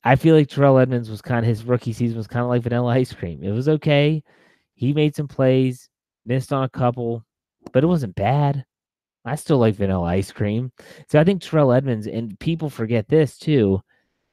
I 0.04 0.16
feel 0.16 0.36
like 0.36 0.50
Terrell 0.50 0.76
Edmunds 0.76 1.08
was 1.08 1.22
kind 1.22 1.38
of 1.38 1.46
his 1.48 1.64
rookie 1.64 1.94
season 1.94 2.18
was 2.18 2.26
kind 2.26 2.42
of 2.42 2.50
like 2.50 2.64
vanilla 2.64 2.92
ice 2.92 3.14
cream. 3.14 3.42
It 3.42 3.52
was 3.52 3.70
okay. 3.70 4.22
He 4.74 4.92
made 4.92 5.16
some 5.16 5.26
plays, 5.26 5.88
missed 6.26 6.52
on 6.52 6.64
a 6.64 6.68
couple, 6.68 7.24
but 7.72 7.82
it 7.82 7.86
wasn't 7.86 8.14
bad. 8.14 8.66
I 9.24 9.36
still 9.36 9.58
like 9.58 9.76
vanilla 9.76 10.04
ice 10.04 10.32
cream. 10.32 10.72
So 11.08 11.20
I 11.20 11.24
think 11.24 11.42
Terrell 11.42 11.72
Edmunds, 11.72 12.06
and 12.06 12.38
people 12.40 12.68
forget 12.68 13.08
this 13.08 13.38
too, 13.38 13.82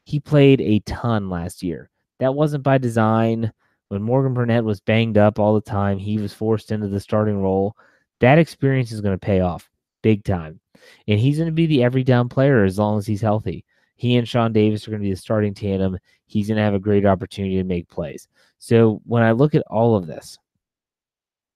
he 0.06 0.20
played 0.20 0.62
a 0.62 0.80
ton 0.80 1.30
last 1.30 1.62
year. 1.62 1.90
That 2.20 2.34
wasn't 2.34 2.64
by 2.64 2.78
design. 2.80 3.52
When 3.90 4.02
Morgan 4.02 4.34
Burnett 4.34 4.64
was 4.64 4.82
banged 4.82 5.18
up 5.18 5.40
all 5.40 5.56
the 5.56 5.62
time, 5.62 5.98
he 5.98 6.18
was 6.18 6.34
forced 6.34 6.72
into 6.72 6.88
the 6.88 7.00
starting 7.00 7.42
role. 7.42 7.76
That 8.20 8.40
experience 8.40 8.92
is 8.92 9.02
going 9.02 9.16
to 9.16 9.26
pay 9.26 9.40
off 9.40 9.70
big 10.02 10.24
time. 10.24 10.60
And 11.08 11.20
he's 11.20 11.38
going 11.38 11.48
to 11.48 11.54
be 11.54 11.66
the 11.66 11.84
every 11.84 12.04
down 12.04 12.30
player 12.30 12.64
as 12.64 12.78
long 12.78 12.98
as 12.98 13.08
he's 13.08 13.22
healthy. 13.22 13.66
He 13.96 14.16
and 14.16 14.28
Sean 14.28 14.54
Davis 14.54 14.88
are 14.88 14.92
going 14.92 15.02
to 15.02 15.08
be 15.08 15.12
the 15.12 15.18
starting 15.18 15.54
tandem. 15.54 15.98
He's 16.26 16.48
going 16.48 16.58
to 16.58 16.64
have 16.64 16.74
a 16.74 16.80
great 16.80 17.06
opportunity 17.06 17.58
to 17.58 17.64
make 17.64 17.90
plays. 17.90 18.28
So 18.60 19.02
when 19.06 19.24
I 19.24 19.32
look 19.32 19.56
at 19.56 19.64
all 19.68 19.96
of 19.96 20.08
this 20.08 20.38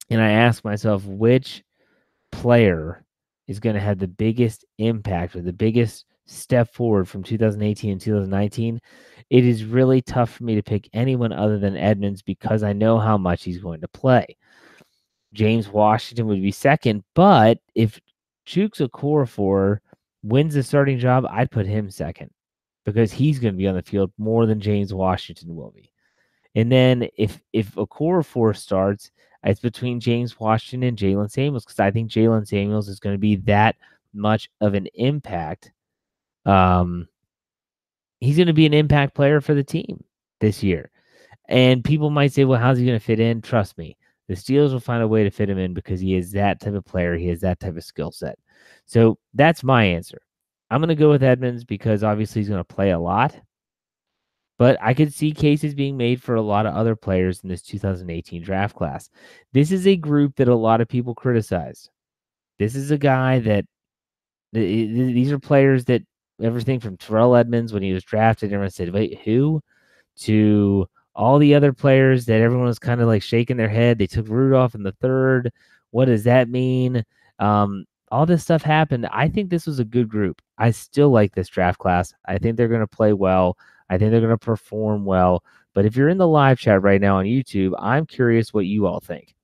and 0.10 0.22
I 0.22 0.32
ask 0.32 0.63
myself, 0.63 1.06
which 1.06 1.63
player 2.32 3.02
is 3.48 3.60
going 3.60 3.76
to 3.76 3.82
have 3.82 4.00
the 4.00 4.08
biggest 4.08 4.66
impact 4.78 5.36
or 5.36 5.42
the 5.42 5.54
biggest 5.54 6.06
step 6.26 6.74
forward 6.74 7.08
from 7.08 7.24
2018 7.24 7.92
and 7.92 8.02
2019, 8.02 8.80
it 9.30 9.46
is 9.46 9.66
really 9.66 10.02
tough 10.02 10.32
for 10.32 10.44
me 10.44 10.56
to 10.56 10.64
pick 10.64 10.90
anyone 10.94 11.34
other 11.34 11.60
than 11.60 11.78
Edmunds 11.78 12.22
because 12.22 12.64
I 12.64 12.74
know 12.74 12.98
how 13.00 13.18
much 13.18 13.44
he's 13.44 13.60
going 13.60 13.82
to 13.82 13.88
play. 13.88 14.38
James 15.34 15.68
Washington 15.68 16.28
would 16.28 16.42
be 16.42 16.52
second, 16.52 17.04
but 17.16 17.58
if 17.76 18.00
Chuks 18.46 18.88
Okorafor 18.88 19.80
wins 20.22 20.54
the 20.54 20.64
starting 20.64 21.00
job, 21.00 21.26
I'd 21.30 21.52
put 21.52 21.66
him 21.66 21.90
second 21.90 22.30
because 22.86 23.12
he's 23.12 23.40
going 23.40 23.54
to 23.54 23.58
be 23.58 23.68
on 23.68 23.76
the 23.76 23.82
field 23.82 24.12
more 24.18 24.46
than 24.46 24.60
James 24.60 24.94
Washington 24.94 25.56
will 25.56 25.72
be. 25.72 25.92
And 26.56 26.72
then 26.72 27.08
if 27.18 27.42
if 27.52 27.74
Okorafor 27.76 28.56
starts, 28.56 29.12
it's 29.44 29.60
between 29.60 30.00
James 30.00 30.40
Washington 30.40 30.88
and 30.88 30.98
Jaylen 30.98 31.30
Samuels 31.30 31.66
because 31.66 31.80
I 31.80 31.92
think 31.92 32.10
Jaylen 32.10 32.48
Samuels 32.48 32.88
is 32.88 33.00
going 33.00 33.16
to 33.16 33.20
be 33.20 33.36
that 33.38 33.76
much 34.14 34.50
of 34.62 34.74
an 34.74 34.88
impact. 34.94 35.72
Um, 36.46 37.08
he's 38.20 38.38
going 38.38 38.48
to 38.48 38.54
be 38.54 38.66
an 38.66 38.74
impact 38.74 39.16
player 39.16 39.42
for 39.42 39.54
the 39.54 39.64
team 39.64 40.04
this 40.40 40.64
year. 40.64 40.92
And 41.50 41.84
people 41.84 42.10
might 42.10 42.32
say, 42.32 42.46
well, 42.46 42.60
how's 42.60 42.78
he 42.78 42.86
going 42.86 43.00
to 43.00 43.06
fit 43.06 43.20
in? 43.20 43.42
Trust 43.42 43.78
me, 43.78 43.98
the 44.28 44.34
Steelers 44.34 44.72
will 44.72 44.80
find 44.80 45.04
a 45.04 45.08
way 45.08 45.24
to 45.24 45.30
fit 45.30 45.50
him 45.50 45.58
in 45.58 45.74
because 45.74 46.00
he 46.00 46.16
is 46.16 46.32
that 46.32 46.62
type 46.62 46.74
of 46.74 46.86
player. 46.86 47.16
He 47.16 47.28
has 47.28 47.42
that 47.42 47.60
type 47.60 47.76
of 47.76 47.84
skill 47.84 48.12
set. 48.12 48.40
So 48.86 49.18
that's 49.34 49.64
my 49.64 49.84
answer. 49.84 50.22
I'm 50.70 50.80
going 50.80 50.88
to 50.88 50.96
go 50.96 51.10
with 51.10 51.22
Edmunds 51.22 51.66
because 51.66 52.04
obviously 52.04 52.42
he's 52.42 52.50
going 52.50 52.64
to 52.64 52.64
play 52.64 52.92
a 52.92 53.00
lot. 53.00 53.36
But 54.57 54.77
I 54.81 54.93
could 54.93 55.13
see 55.13 55.31
cases 55.31 55.74
being 55.74 55.98
made 55.98 56.22
for 56.22 56.36
a 56.36 56.41
lot 56.41 56.65
of 56.65 56.75
other 56.75 56.95
players 56.95 57.41
in 57.41 57.50
this 57.50 57.62
2018 57.62 58.43
draft 58.43 58.75
class. 58.75 59.10
This 59.51 59.72
is 59.72 59.88
a 59.88 59.95
group 59.95 60.36
that 60.36 60.48
a 60.48 60.55
lot 60.55 60.79
of 60.79 60.88
people 60.88 61.15
criticize. 61.15 61.89
This 62.60 62.75
is 62.75 62.91
a 62.91 62.98
guy 62.98 63.39
that 63.39 63.65
these 64.51 65.31
are 65.31 65.39
players 65.39 65.86
that 65.86 66.03
everything 66.41 66.79
from 66.79 66.98
Terrell 66.98 67.36
Edmunds 67.36 67.74
when 67.74 67.83
he 67.83 67.93
was 67.93 68.03
drafted, 68.03 68.53
everyone 68.53 68.69
said, 68.69 68.93
wait, 68.93 69.19
who? 69.24 69.62
To 70.17 70.88
all 71.15 71.39
the 71.39 71.55
other 71.55 71.74
players 71.74 72.25
that 72.25 72.41
everyone 72.41 72.67
was 72.67 72.79
kind 72.79 73.01
of 73.01 73.07
like 73.07 73.24
shaking 73.24 73.57
their 73.57 73.69
head. 73.69 73.98
They 73.98 74.07
took 74.07 74.27
Rudolph 74.27 74.75
in 74.75 74.83
the 74.83 74.93
third. 74.93 75.51
What 75.91 76.05
does 76.05 76.24
that 76.24 76.50
mean? 76.50 77.03
Um, 77.39 77.86
all 78.12 78.25
this 78.25 78.43
stuff 78.43 78.62
happened. 78.62 79.07
I 79.12 79.27
think 79.27 79.50
this 79.50 79.65
was 79.65 79.79
a 79.79 79.86
good 79.86 80.07
group. 80.07 80.41
I 80.57 80.72
still 80.72 81.10
like 81.10 81.33
this 81.33 81.48
draft 81.48 81.79
class. 81.79 82.13
I 82.25 82.38
think 82.38 82.57
they're 82.57 82.67
going 82.67 82.81
to 82.81 82.88
play 82.88 83.13
well. 83.13 83.57
I 83.90 83.98
think 83.98 84.12
they're 84.12 84.22
going 84.22 84.32
to 84.32 84.38
perform 84.38 85.06
well. 85.06 85.44
But 85.74 85.86
if 85.86 85.96
you're 85.96 86.10
in 86.10 86.18
the 86.18 86.28
live 86.28 86.60
chat 86.60 86.82
right 86.82 87.02
now 87.02 87.18
on 87.18 87.25
YouTube, 87.25 87.74
I'm 87.80 88.06
curious 88.06 88.54
what 88.54 88.66
you 88.66 88.86
all 88.86 89.00
think. 89.00 89.36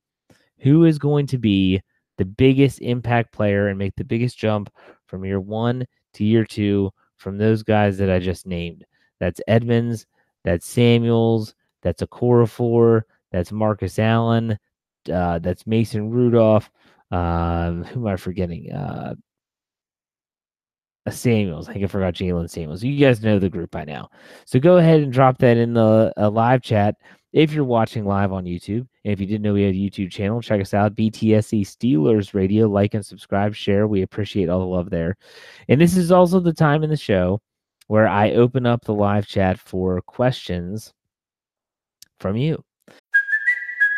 Who 0.58 0.84
is 0.84 0.98
going 0.98 1.26
to 1.28 1.38
be 1.38 1.82
the 2.18 2.24
biggest 2.24 2.80
impact 2.80 3.32
player 3.32 3.68
and 3.68 3.78
make 3.78 3.96
the 3.96 4.04
biggest 4.04 4.38
jump 4.38 4.72
from 5.06 5.24
year 5.24 5.40
one 5.40 5.86
to 6.14 6.24
year 6.24 6.44
two 6.44 6.90
from 7.16 7.38
those 7.38 7.62
guys 7.62 7.98
that 7.98 8.10
I 8.10 8.18
just 8.18 8.46
named? 8.46 8.84
That's 9.18 9.40
Edmunds, 9.48 10.06
that's 10.44 10.66
Samuels, 10.66 11.54
that's 11.82 12.02
Okorafor, 12.02 13.02
that's 13.32 13.52
Marcus 13.52 13.98
Allen, 13.98 14.58
uh, 15.12 15.38
that's 15.38 15.66
Mason 15.66 16.10
Rudolph. 16.10 16.70
Uh, 17.10 17.72
who 17.72 18.00
am 18.00 18.06
I 18.06 18.16
forgetting? 18.16 18.72
Uh, 18.72 19.14
Samuels. 21.08 21.68
I 21.68 21.72
think 21.72 21.84
I 21.84 21.88
forgot 21.88 22.14
Jaylen 22.14 22.50
Samuels. 22.50 22.82
You 22.82 22.98
guys 22.98 23.22
know 23.22 23.38
the 23.38 23.48
group 23.48 23.70
by 23.70 23.84
now. 23.84 24.10
So 24.44 24.60
go 24.60 24.76
ahead 24.76 25.00
and 25.00 25.12
drop 25.12 25.38
that 25.38 25.56
in 25.56 25.74
the 25.74 26.12
uh, 26.16 26.30
live 26.30 26.62
chat 26.62 26.96
if 27.32 27.52
you're 27.52 27.64
watching 27.64 28.04
live 28.04 28.32
on 28.32 28.44
YouTube. 28.44 28.86
And 29.04 29.12
if 29.12 29.20
you 29.20 29.26
didn't 29.26 29.42
know 29.42 29.54
we 29.54 29.62
had 29.62 29.74
a 29.74 29.78
YouTube 29.78 30.10
channel, 30.10 30.42
check 30.42 30.60
us 30.60 30.74
out. 30.74 30.94
BTSC 30.94 31.62
Steelers 31.62 32.34
Radio. 32.34 32.68
Like 32.68 32.94
and 32.94 33.04
subscribe, 33.04 33.54
share. 33.54 33.86
We 33.86 34.02
appreciate 34.02 34.48
all 34.48 34.60
the 34.60 34.66
love 34.66 34.90
there. 34.90 35.16
And 35.68 35.80
this 35.80 35.96
is 35.96 36.12
also 36.12 36.40
the 36.40 36.52
time 36.52 36.82
in 36.82 36.90
the 36.90 36.96
show 36.96 37.40
where 37.86 38.06
I 38.06 38.32
open 38.32 38.66
up 38.66 38.84
the 38.84 38.94
live 38.94 39.26
chat 39.26 39.58
for 39.58 40.00
questions 40.02 40.92
from 42.18 42.36
you. 42.36 42.62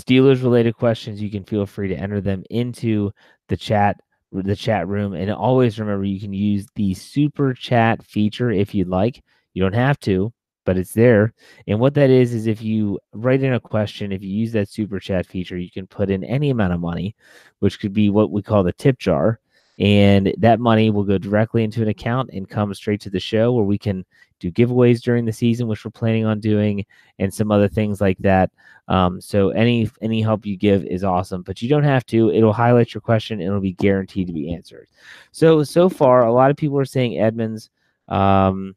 Steelers 0.00 0.42
related 0.42 0.76
questions, 0.76 1.20
you 1.20 1.30
can 1.30 1.44
feel 1.44 1.66
free 1.66 1.88
to 1.88 1.96
enter 1.96 2.20
them 2.20 2.42
into 2.50 3.12
the 3.48 3.56
chat 3.56 4.00
the 4.32 4.54
chat 4.54 4.86
room 4.86 5.12
and 5.12 5.30
always 5.30 5.80
remember 5.80 6.04
you 6.04 6.20
can 6.20 6.32
use 6.32 6.66
the 6.76 6.94
super 6.94 7.52
chat 7.52 8.00
feature 8.04 8.50
if 8.50 8.74
you'd 8.74 8.88
like. 8.88 9.22
You 9.54 9.62
don't 9.62 9.74
have 9.74 9.98
to, 10.00 10.32
but 10.64 10.76
it's 10.78 10.92
there. 10.92 11.32
And 11.66 11.80
what 11.80 11.94
that 11.94 12.10
is 12.10 12.32
is 12.32 12.46
if 12.46 12.62
you 12.62 13.00
write 13.12 13.42
in 13.42 13.54
a 13.54 13.60
question, 13.60 14.12
if 14.12 14.22
you 14.22 14.30
use 14.30 14.52
that 14.52 14.68
super 14.68 15.00
chat 15.00 15.26
feature, 15.26 15.58
you 15.58 15.70
can 15.70 15.86
put 15.86 16.10
in 16.10 16.22
any 16.22 16.50
amount 16.50 16.72
of 16.72 16.80
money, 16.80 17.16
which 17.58 17.80
could 17.80 17.92
be 17.92 18.08
what 18.08 18.30
we 18.30 18.42
call 18.42 18.62
the 18.62 18.72
tip 18.72 18.98
jar. 18.98 19.40
And 19.80 20.32
that 20.38 20.60
money 20.60 20.90
will 20.90 21.04
go 21.04 21.18
directly 21.18 21.64
into 21.64 21.82
an 21.82 21.88
account 21.88 22.30
and 22.32 22.48
come 22.48 22.72
straight 22.74 23.00
to 23.00 23.10
the 23.10 23.18
show 23.18 23.52
where 23.52 23.64
we 23.64 23.78
can 23.78 24.04
do 24.40 24.50
giveaways 24.50 25.00
during 25.00 25.24
the 25.24 25.32
season, 25.32 25.68
which 25.68 25.84
we're 25.84 25.90
planning 25.90 26.24
on 26.24 26.40
doing, 26.40 26.84
and 27.18 27.32
some 27.32 27.52
other 27.52 27.68
things 27.68 28.00
like 28.00 28.18
that. 28.18 28.50
Um, 28.88 29.20
so 29.20 29.50
any 29.50 29.88
any 30.02 30.20
help 30.20 30.44
you 30.44 30.56
give 30.56 30.84
is 30.84 31.04
awesome, 31.04 31.42
but 31.42 31.62
you 31.62 31.68
don't 31.68 31.84
have 31.84 32.04
to. 32.06 32.32
It'll 32.32 32.52
highlight 32.52 32.92
your 32.92 33.00
question 33.00 33.40
and 33.40 33.46
it'll 33.48 33.60
be 33.60 33.74
guaranteed 33.74 34.26
to 34.26 34.32
be 34.32 34.52
answered. 34.52 34.88
So 35.30 35.62
so 35.62 35.88
far, 35.88 36.26
a 36.26 36.32
lot 36.32 36.50
of 36.50 36.56
people 36.56 36.78
are 36.78 36.84
saying 36.84 37.18
Edmunds. 37.18 37.70
Um, 38.08 38.74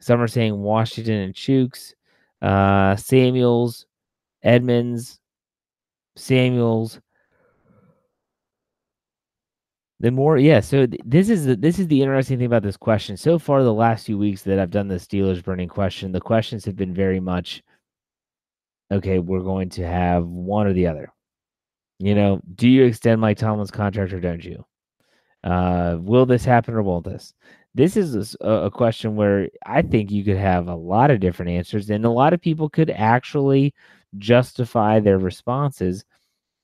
some 0.00 0.20
are 0.20 0.28
saying 0.28 0.56
Washington 0.56 1.20
and 1.20 1.34
Chuks, 1.34 1.94
uh, 2.42 2.96
Samuels, 2.96 3.86
Edmunds, 4.42 5.20
Samuels. 6.16 7.00
The 10.00 10.10
more, 10.10 10.36
yeah. 10.36 10.60
So 10.60 10.86
th- 10.86 11.00
this 11.04 11.30
is 11.30 11.46
the, 11.46 11.56
this 11.56 11.78
is 11.78 11.86
the 11.88 12.02
interesting 12.02 12.36
thing 12.36 12.46
about 12.46 12.62
this 12.62 12.76
question. 12.76 13.16
So 13.16 13.38
far, 13.38 13.62
the 13.62 13.72
last 13.72 14.06
few 14.06 14.18
weeks 14.18 14.42
that 14.42 14.58
I've 14.58 14.70
done 14.70 14.88
the 14.88 14.96
Steelers 14.96 15.42
burning 15.42 15.68
question, 15.68 16.12
the 16.12 16.20
questions 16.20 16.64
have 16.66 16.76
been 16.76 16.92
very 16.92 17.18
much, 17.18 17.62
okay, 18.92 19.18
we're 19.18 19.40
going 19.40 19.70
to 19.70 19.86
have 19.86 20.26
one 20.26 20.66
or 20.66 20.74
the 20.74 20.86
other. 20.86 21.12
You 21.98 22.14
know, 22.14 22.40
do 22.54 22.68
you 22.68 22.84
extend 22.84 23.22
Mike 23.22 23.38
Tomlin's 23.38 23.70
contract 23.70 24.12
or 24.12 24.20
don't 24.20 24.44
you? 24.44 24.66
Uh, 25.42 25.96
will 26.00 26.26
this 26.26 26.44
happen 26.44 26.74
or 26.74 26.82
won't 26.82 27.06
this? 27.06 27.32
This 27.74 27.96
is 27.96 28.36
a, 28.40 28.48
a 28.48 28.70
question 28.70 29.16
where 29.16 29.48
I 29.64 29.80
think 29.80 30.10
you 30.10 30.24
could 30.24 30.36
have 30.36 30.68
a 30.68 30.74
lot 30.74 31.10
of 31.10 31.20
different 31.20 31.52
answers, 31.52 31.88
and 31.88 32.04
a 32.04 32.10
lot 32.10 32.34
of 32.34 32.40
people 32.40 32.68
could 32.68 32.90
actually 32.90 33.72
justify 34.18 35.00
their 35.00 35.18
responses 35.18 36.04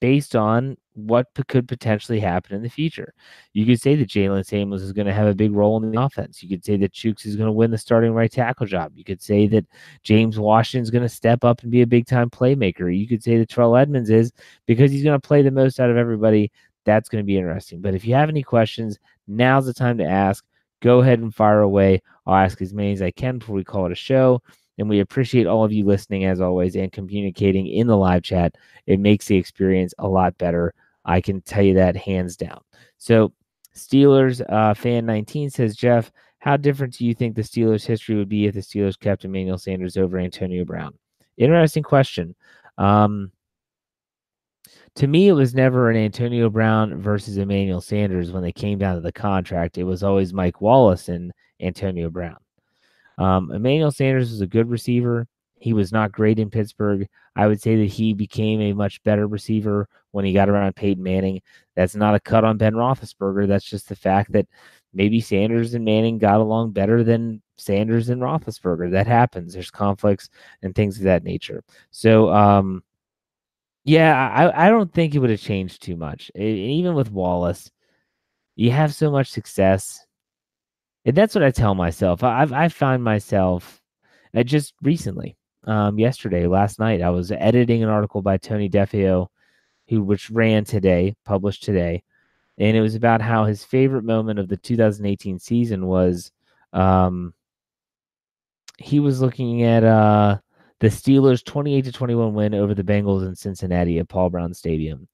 based 0.03 0.35
on 0.35 0.77
what 0.95 1.29
could 1.47 1.69
potentially 1.69 2.19
happen 2.19 2.57
in 2.57 2.63
the 2.65 2.69
future. 2.69 3.15
You 3.53 3.65
could 3.65 3.81
say 3.81 3.95
that 3.95 4.09
Jaylen 4.09 4.45
Samuels 4.45 4.83
is 4.83 4.93
going 4.93 5.07
to 5.07 5.13
have 5.13 5.29
a 5.29 5.35
big 5.35 5.53
role 5.53 5.81
in 5.81 5.93
the 5.93 6.03
offense. 6.03 6.43
You 6.43 6.49
could 6.49 6.65
say 6.65 6.77
that 6.79 6.93
Chuks 6.93 7.25
is 7.25 7.37
going 7.37 7.47
to 7.47 7.53
win 7.53 7.71
the 7.71 7.79
starting 7.79 8.11
right 8.13 8.31
tackle 8.31 8.67
job. 8.67 8.91
You 8.97 9.05
could 9.05 9.23
say 9.23 9.47
that 9.47 9.65
James 10.03 10.41
Washington 10.41 10.83
is 10.83 10.91
going 10.91 11.05
to 11.05 11.09
step 11.09 11.45
up 11.45 11.63
and 11.63 11.71
be 11.71 11.83
a 11.83 11.87
big 11.87 12.07
time 12.07 12.31
playmaker. 12.31 12.95
You 12.95 13.07
could 13.07 13.23
say 13.23 13.39
that 13.39 13.49
Terrell 13.49 13.77
Edmunds 13.77 14.11
is 14.11 14.33
because 14.67 14.91
he's 14.91 15.05
going 15.05 15.19
to 15.19 15.25
play 15.25 15.41
the 15.41 15.53
most 15.53 15.79
out 15.79 15.89
of 15.89 15.97
everybody. 15.97 16.51
That's 16.85 17.09
going 17.09 17.23
to 17.23 17.27
be 17.27 17.39
interesting. 17.39 17.81
But 17.81 17.95
if 17.95 18.05
you 18.05 18.17
have 18.17 18.29
any 18.29 18.43
questions, 18.43 18.99
now's 19.29 19.67
the 19.67 19.73
time 19.73 19.99
to 19.99 20.05
ask. 20.05 20.45
Go 20.81 20.99
ahead 20.99 21.21
and 21.21 21.33
fire 21.33 21.61
away. 21.61 22.03
I'll 22.27 22.35
ask 22.35 22.61
as 22.61 22.75
many 22.75 22.91
as 22.91 23.03
I 23.03 23.13
can 23.13 23.39
before 23.39 23.55
we 23.55 23.63
call 23.63 23.87
it 23.87 23.93
a 23.93 23.95
show. 23.95 24.43
And 24.83 24.91
we 24.91 25.01
appreciate 25.01 25.47
all 25.47 25.65
of 25.65 25.73
you 25.73 25.85
listening 25.87 26.25
as 26.25 26.41
always 26.41 26.75
and 26.75 26.91
communicating 26.91 27.69
in 27.69 27.87
the 27.87 27.97
live 27.97 28.25
chat. 28.25 28.57
It 28.87 28.99
makes 28.99 29.27
the 29.27 29.37
experience 29.37 29.95
a 30.01 30.09
lot 30.09 30.37
better. 30.39 30.75
I 31.05 31.21
can 31.21 31.41
tell 31.41 31.63
you 31.63 31.75
that 31.75 31.97
hands 31.97 32.37
down. 32.37 32.61
So, 32.99 33.33
Steelers 33.77 34.43
uh, 34.53 34.75
fan 34.75 35.07
19 35.07 35.51
says, 35.51 35.77
Jeff, 35.77 36.11
how 36.41 36.57
different 36.57 36.99
do 36.99 37.07
you 37.07 37.15
think 37.15 37.37
the 37.37 37.43
Steelers' 37.43 37.87
history 37.87 38.17
would 38.17 38.29
be 38.29 38.47
if 38.47 38.55
the 38.55 38.61
Steelers 38.61 38.99
kept 38.99 39.25
Emmanuel 39.25 39.57
Sanders 39.57 39.97
over 39.97 40.19
Antonio 40.19 40.65
Brown? 40.65 40.93
Interesting 41.39 41.85
question. 41.85 42.35
Um, 42.77 43.31
to 44.97 45.07
me, 45.07 45.29
it 45.29 45.33
was 45.33 45.55
never 45.55 45.91
an 45.91 45.97
Antonio 45.97 46.51
Brown 46.51 47.01
versus 47.01 47.39
Emmanuel 47.39 47.81
Sanders 47.81 48.33
when 48.33 48.43
they 48.43 48.53
came 48.53 48.79
down 48.79 48.97
to 48.97 49.01
the 49.01 49.13
contract. 49.13 49.79
It 49.79 49.85
was 49.85 50.03
always 50.03 50.35
Mike 50.35 50.61
Wallace 50.61 51.09
and 51.09 51.33
Antonio 51.61 52.11
Brown. 52.11 52.37
Um, 53.19 53.51
Emmanuel 53.53 53.91
Sanders 53.91 54.31
was 54.31 54.41
a 54.41 54.47
good 54.47 54.69
receiver. 54.69 55.27
He 55.59 55.73
was 55.73 55.93
not 55.93 56.11
great 56.13 56.39
in 56.39 56.51
Pittsburgh. 56.51 57.07
I 57.37 57.47
would 57.47 57.61
say 57.61 57.77
that 57.77 57.87
he 57.87 58.15
became 58.15 58.61
a 58.61 58.73
much 58.73 59.03
better 59.05 59.27
receiver 59.27 59.89
when 60.11 60.25
he 60.25 60.33
got 60.33 60.49
around 60.49 60.75
Peyton 60.77 61.03
Manning. 61.03 61.41
That's 61.77 61.95
not 61.95 62.15
a 62.15 62.21
cut 62.21 62.45
on 62.45 62.59
Ben 62.59 62.75
Roethlisberger. 62.75 63.47
That's 63.47 63.65
just 63.65 63.89
the 63.89 63.97
fact 63.97 64.33
that 64.33 64.47
maybe 64.93 65.21
Sanders 65.21 65.75
and 65.75 65.85
Manning 65.85 66.19
got 66.19 66.41
along 66.41 66.73
better 66.73 67.05
than 67.05 67.41
Sanders 67.57 68.09
and 68.09 68.21
Roethlisberger. 68.21 68.91
That 68.91 69.07
happens. 69.07 69.55
There's 69.55 69.71
conflicts 69.71 70.29
and 70.63 70.75
things 70.75 70.99
of 70.99 71.05
that 71.05 71.25
nature. 71.25 71.63
So, 71.91 72.33
um, 72.33 72.83
yeah, 73.85 74.31
I, 74.31 74.67
I 74.67 74.71
don't 74.71 74.93
think 74.93 75.15
it 75.15 75.19
would 75.21 75.31
have 75.31 75.41
changed 75.41 75.83
too 75.83 75.97
much. 75.97 76.31
It, 76.35 76.43
even 76.43 76.95
with 76.95 77.11
Wallace, 77.11 77.71
you 78.57 78.71
have 78.71 78.95
so 78.95 79.11
much 79.11 79.31
success. 79.31 80.05
And 81.05 81.17
that's 81.17 81.35
what 81.35 81.45
I 81.45 81.51
tell 81.51 81.75
myself. 81.75 82.23
I've 82.23 82.53
I 82.53 82.69
find 82.69 83.03
myself 83.03 83.81
uh, 84.35 84.43
just 84.43 84.75
recently 84.83 85.37
um, 85.65 85.99
yesterday, 85.99 86.47
last 86.47 86.79
night, 86.79 87.03
I 87.03 87.11
was 87.11 87.31
editing 87.31 87.83
an 87.83 87.89
article 87.89 88.23
by 88.23 88.37
Tony 88.37 88.69
Defeo, 88.69 89.29
who 89.89 90.03
which 90.03 90.31
ran 90.31 90.65
today, 90.65 91.15
published 91.25 91.63
today, 91.63 92.03
and 92.59 92.77
it 92.77 92.81
was 92.81 92.95
about 92.95 93.21
how 93.21 93.45
his 93.45 93.65
favorite 93.65 94.05
moment 94.05 94.39
of 94.39 94.49
the 94.49 94.57
2018 94.57 95.39
season 95.39 95.87
was 95.87 96.33
um, 96.73 97.35
he 98.79 99.01
was 99.01 99.21
looking 99.21 99.63
at 99.63 99.85
uh, 99.85 100.39
the 100.81 100.89
Steelers' 100.89 101.45
28 101.45 101.85
to 101.85 101.93
21 101.93 102.35
win 102.35 102.55
over 102.55 102.75
the 102.75 102.83
Bengals 102.83 103.27
in 103.27 103.37
Cincinnati 103.37 103.99
at 103.99 104.09
Paul 104.09 104.31
Brown 104.31 104.55
Stadium. 104.55 105.09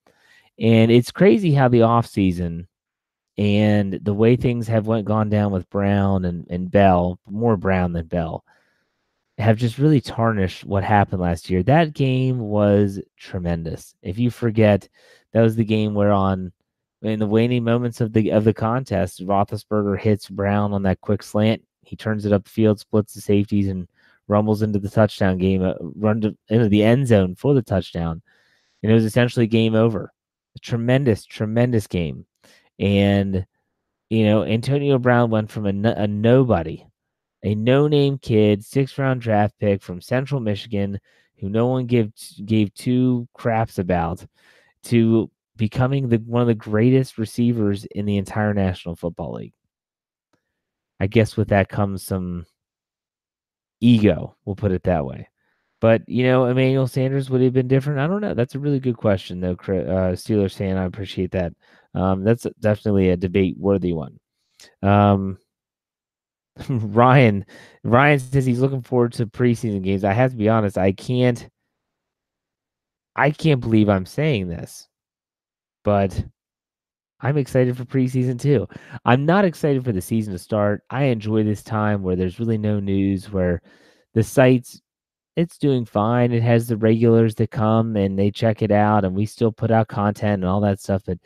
And 0.59 0.91
it's 0.91 1.11
crazy 1.11 1.53
how 1.53 1.69
the 1.69 1.81
offseason 1.81 2.67
and 3.39 4.01
the 4.03 4.15
way 4.15 4.35
things 4.35 4.67
have 4.67 4.89
went 4.89 5.07
gone 5.07 5.31
down 5.31 5.53
with 5.53 5.71
Brown 5.71 6.25
and, 6.25 6.45
and 6.51 6.71
Bell, 6.71 7.21
more 7.31 7.57
Brown 7.57 7.93
than 7.93 8.07
Bell, 8.07 8.45
have 9.39 9.57
just 9.57 9.79
really 9.79 10.01
tarnished 10.01 10.65
what 10.65 10.83
happened 10.83 11.23
last 11.23 11.49
year. 11.49 11.63
That 11.63 11.95
game 11.95 12.41
was 12.41 13.01
tremendous. 13.17 13.95
If 14.03 14.19
you 14.19 14.31
forget, 14.31 14.89
that 15.33 15.43
was 15.43 15.55
the 15.55 15.65
game 15.65 15.95
where 15.95 16.11
on 16.11 16.53
in 17.03 17.21
the 17.21 17.27
waning 17.29 17.63
moments 17.63 18.01
of 18.01 18.13
the 18.13 18.31
of 18.31 18.43
the 18.43 18.53
contest, 18.53 19.25
Roethlisberger 19.25 19.99
hits 20.01 20.29
Brown 20.29 20.73
on 20.73 20.83
that 20.83 21.01
quick 21.01 21.23
slant. 21.23 21.63
He 21.83 21.95
turns 21.95 22.27
it 22.27 22.33
up 22.33 22.45
the 22.45 22.51
field, 22.51 22.81
splits 22.81 23.15
the 23.15 23.21
safeties, 23.21 23.69
and 23.69 23.87
rumbles 24.27 24.63
into 24.63 24.81
the 24.81 24.91
touchdown 24.91 25.39
game, 25.39 25.63
uh, 25.63 25.75
run 25.81 26.21
to, 26.23 26.37
into 26.49 26.69
the 26.69 26.83
end 26.83 27.07
zone 27.07 27.37
for 27.37 27.55
the 27.55 27.63
touchdown, 27.63 28.21
and 28.83 28.91
it 28.91 28.95
was 28.95 29.05
essentially 29.05 29.47
game 29.47 29.77
over. 29.77 30.13
A 30.57 30.59
tremendous, 30.59 31.25
tremendous 31.25 31.87
game, 31.87 32.27
and 32.79 33.47
you 34.11 34.25
know 34.25 34.45
Antonio 34.45 34.99
Brown 34.99 35.31
went 35.31 35.51
from 35.51 35.67
a, 35.67 35.91
a 35.91 36.07
nobody, 36.07 36.85
a 37.43 37.55
no-name 37.55 38.19
kid, 38.19 38.65
six-round 38.65 39.21
draft 39.21 39.55
pick 39.59 39.83
from 39.83 40.01
Central 40.01 40.41
Michigan, 40.41 40.99
who 41.39 41.49
no 41.49 41.67
one 41.67 41.87
gave 41.87 42.13
gave 42.45 42.73
two 42.75 43.29
craps 43.35 43.79
about, 43.79 44.25
to 44.85 45.31
becoming 45.57 46.09
the 46.09 46.19
one 46.19 46.43
of 46.43 46.49
the 46.49 46.55
greatest 46.55 47.19
receivers 47.19 47.85
in 47.87 48.07
the 48.07 48.17
entire 48.17 48.55
National 48.55 48.97
Football 48.97 49.35
League. 49.35 49.55
I 51.01 51.07
guess 51.07 51.37
with 51.37 51.49
that 51.49 51.69
comes 51.69 52.03
some 52.03 52.47
ego, 53.81 54.37
we'll 54.45 54.57
put 54.57 54.73
it 54.73 54.83
that 54.85 55.05
way. 55.05 55.29
But, 55.81 56.03
you 56.09 56.25
know, 56.25 56.47
Emmanuel 56.47 56.89
Sanders 56.89 57.31
would 57.31 57.41
have 57.41 57.53
been 57.53 57.69
different. 57.69 58.01
I 58.01 58.07
don't 58.07 58.21
know. 58.21 58.35
That's 58.35 58.57
a 58.57 58.59
really 58.59 58.81
good 58.81 58.97
question, 58.97 59.41
though, 59.41 59.53
uh, 59.53 60.15
Steelers 60.17 60.57
fan. 60.57 60.77
I 60.77 60.85
appreciate 60.85 61.31
that. 61.33 61.53
Um, 61.95 62.25
that's 62.25 62.47
definitely 62.61 63.11
a 63.11 63.17
debate 63.17 63.57
worthy 63.59 63.93
one. 63.93 64.19
Um, 64.83 65.39
Ryan, 66.69 67.47
Ryan 67.85 68.19
says 68.19 68.45
he's 68.45 68.61
looking 68.61 68.83
forward 68.83 69.13
to 69.15 69.27
preseason 69.27 69.83
games. 69.83 70.05
I 70.05 70.13
have 70.13 70.33
to 70.33 70.37
be 70.37 70.49
honest, 70.49 70.77
I 70.77 70.93
can't, 70.93 71.49
I 73.15 73.31
can't 73.31 73.61
believe 73.61 73.89
I'm 73.89 74.07
saying 74.07 74.49
this, 74.49 74.89
but 75.85 76.25
I'm 77.21 77.37
excited 77.37 77.77
for 77.77 77.85
preseason 77.85 78.41
too. 78.41 78.69
I'm 79.05 79.27
not 79.27 79.45
excited 79.45 79.85
for 79.85 79.93
the 79.93 80.01
season 80.01 80.33
to 80.33 80.39
start. 80.39 80.83
I 80.91 81.05
enjoy 81.05 81.43
this 81.43 81.63
time 81.63 82.03
where 82.03 82.17
there's 82.17 82.39
really 82.39 82.59
no 82.59 82.81
news, 82.81 83.31
where 83.31 83.61
the 84.15 84.23
site's 84.23 84.81
it's 85.39 85.57
doing 85.57 85.85
fine. 85.85 86.33
It 86.33 86.43
has 86.43 86.67
the 86.67 86.77
regulars 86.77 87.37
that 87.37 87.53
come 87.53 87.95
and 87.97 88.19
they 88.19 88.29
check 88.33 88.61
it 88.61 88.73
out, 88.73 89.05
and 89.05 89.15
we 89.15 89.25
still 89.25 89.53
put 89.53 89.71
out 89.71 89.87
content 89.87 90.43
and 90.43 90.45
all 90.45 90.61
that 90.63 90.81
stuff. 90.81 91.03
But 91.07 91.19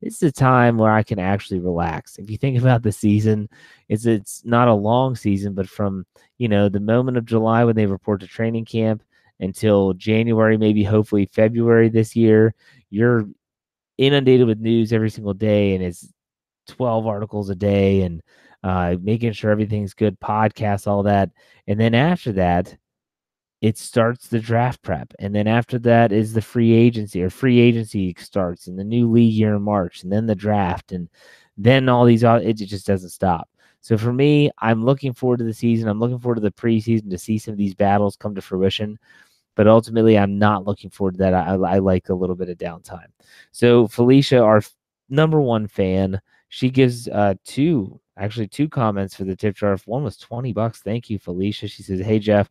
it's 0.00 0.22
a 0.22 0.32
time 0.32 0.78
where 0.78 0.90
I 0.90 1.02
can 1.02 1.18
actually 1.18 1.60
relax. 1.60 2.16
If 2.18 2.30
you 2.30 2.38
think 2.38 2.58
about 2.60 2.82
the 2.82 2.92
season, 2.92 3.50
it's 3.90 4.06
it's 4.06 4.42
not 4.46 4.68
a 4.68 4.74
long 4.74 5.14
season, 5.16 5.52
but 5.54 5.68
from 5.68 6.06
you 6.38 6.48
know 6.48 6.70
the 6.70 6.80
moment 6.80 7.18
of 7.18 7.26
July 7.26 7.64
when 7.64 7.76
they 7.76 7.84
report 7.86 8.20
to 8.22 8.26
training 8.26 8.64
camp 8.64 9.02
until 9.40 9.92
January, 9.94 10.56
maybe 10.56 10.82
hopefully 10.82 11.26
February 11.32 11.90
this 11.90 12.16
year, 12.16 12.54
you're 12.90 13.28
inundated 13.98 14.46
with 14.46 14.60
news 14.60 14.92
every 14.94 15.10
single 15.10 15.34
day 15.34 15.74
and 15.74 15.84
it's 15.84 16.10
12 16.68 17.06
articles 17.06 17.50
a 17.50 17.54
day 17.54 18.02
and 18.02 18.22
uh, 18.64 18.96
making 19.02 19.32
sure 19.32 19.50
everything's 19.50 19.94
good, 19.94 20.18
podcasts, 20.20 20.86
all 20.86 21.02
that. 21.02 21.30
And 21.66 21.78
then 21.78 21.94
after 21.94 22.32
that, 22.32 22.76
it 23.62 23.78
starts 23.78 24.28
the 24.28 24.40
draft 24.40 24.82
prep. 24.82 25.14
And 25.18 25.34
then 25.34 25.46
after 25.46 25.78
that 25.78 26.12
is 26.12 26.34
the 26.34 26.42
free 26.42 26.72
agency 26.72 27.22
or 27.22 27.30
free 27.30 27.58
agency 27.58 28.14
starts 28.18 28.66
and 28.66 28.78
the 28.78 28.84
new 28.84 29.10
league 29.10 29.32
year 29.32 29.54
in 29.54 29.62
March 29.62 30.02
and 30.02 30.12
then 30.12 30.26
the 30.26 30.34
draft. 30.34 30.92
And 30.92 31.08
then 31.56 31.88
all 31.88 32.04
these, 32.04 32.22
it 32.22 32.54
just 32.54 32.86
doesn't 32.86 33.10
stop. 33.10 33.48
So 33.80 33.96
for 33.96 34.12
me, 34.12 34.50
I'm 34.58 34.84
looking 34.84 35.14
forward 35.14 35.38
to 35.38 35.44
the 35.44 35.54
season. 35.54 35.88
I'm 35.88 35.98
looking 35.98 36.18
forward 36.18 36.36
to 36.36 36.40
the 36.42 36.52
preseason 36.52 37.08
to 37.10 37.18
see 37.18 37.38
some 37.38 37.52
of 37.52 37.58
these 37.58 37.74
battles 37.74 38.16
come 38.16 38.34
to 38.34 38.42
fruition 38.42 38.98
but 39.54 39.66
ultimately 39.66 40.18
I'm 40.18 40.38
not 40.38 40.66
looking 40.66 40.90
forward 40.90 41.14
to 41.14 41.18
that. 41.18 41.34
I, 41.34 41.54
I 41.54 41.78
like 41.78 42.08
a 42.08 42.14
little 42.14 42.36
bit 42.36 42.48
of 42.48 42.58
downtime. 42.58 43.08
So 43.50 43.86
Felicia, 43.86 44.40
our 44.40 44.62
number 45.08 45.40
one 45.40 45.66
fan, 45.66 46.20
she 46.48 46.70
gives 46.70 47.08
uh, 47.08 47.34
two, 47.44 48.00
actually 48.16 48.48
two 48.48 48.68
comments 48.68 49.14
for 49.14 49.24
the 49.24 49.36
tip 49.36 49.56
jar. 49.56 49.76
One 49.84 50.04
was 50.04 50.16
20 50.16 50.52
bucks. 50.52 50.80
Thank 50.80 51.10
you, 51.10 51.18
Felicia. 51.18 51.68
She 51.68 51.82
says, 51.82 52.00
Hey, 52.00 52.18
Jeff, 52.18 52.48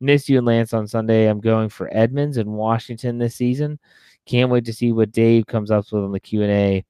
missed 0.00 0.28
you 0.28 0.38
and 0.38 0.46
Lance 0.46 0.72
on 0.72 0.86
Sunday. 0.86 1.26
I'm 1.28 1.40
going 1.40 1.68
for 1.68 1.88
Edmunds 1.92 2.36
and 2.36 2.52
Washington 2.52 3.18
this 3.18 3.36
season. 3.36 3.78
Can't 4.26 4.50
wait 4.50 4.64
to 4.66 4.72
see 4.72 4.92
what 4.92 5.12
Dave 5.12 5.46
comes 5.46 5.70
up 5.70 5.84
with 5.92 6.04
on 6.04 6.12
the 6.12 6.20
Q&A 6.20 6.84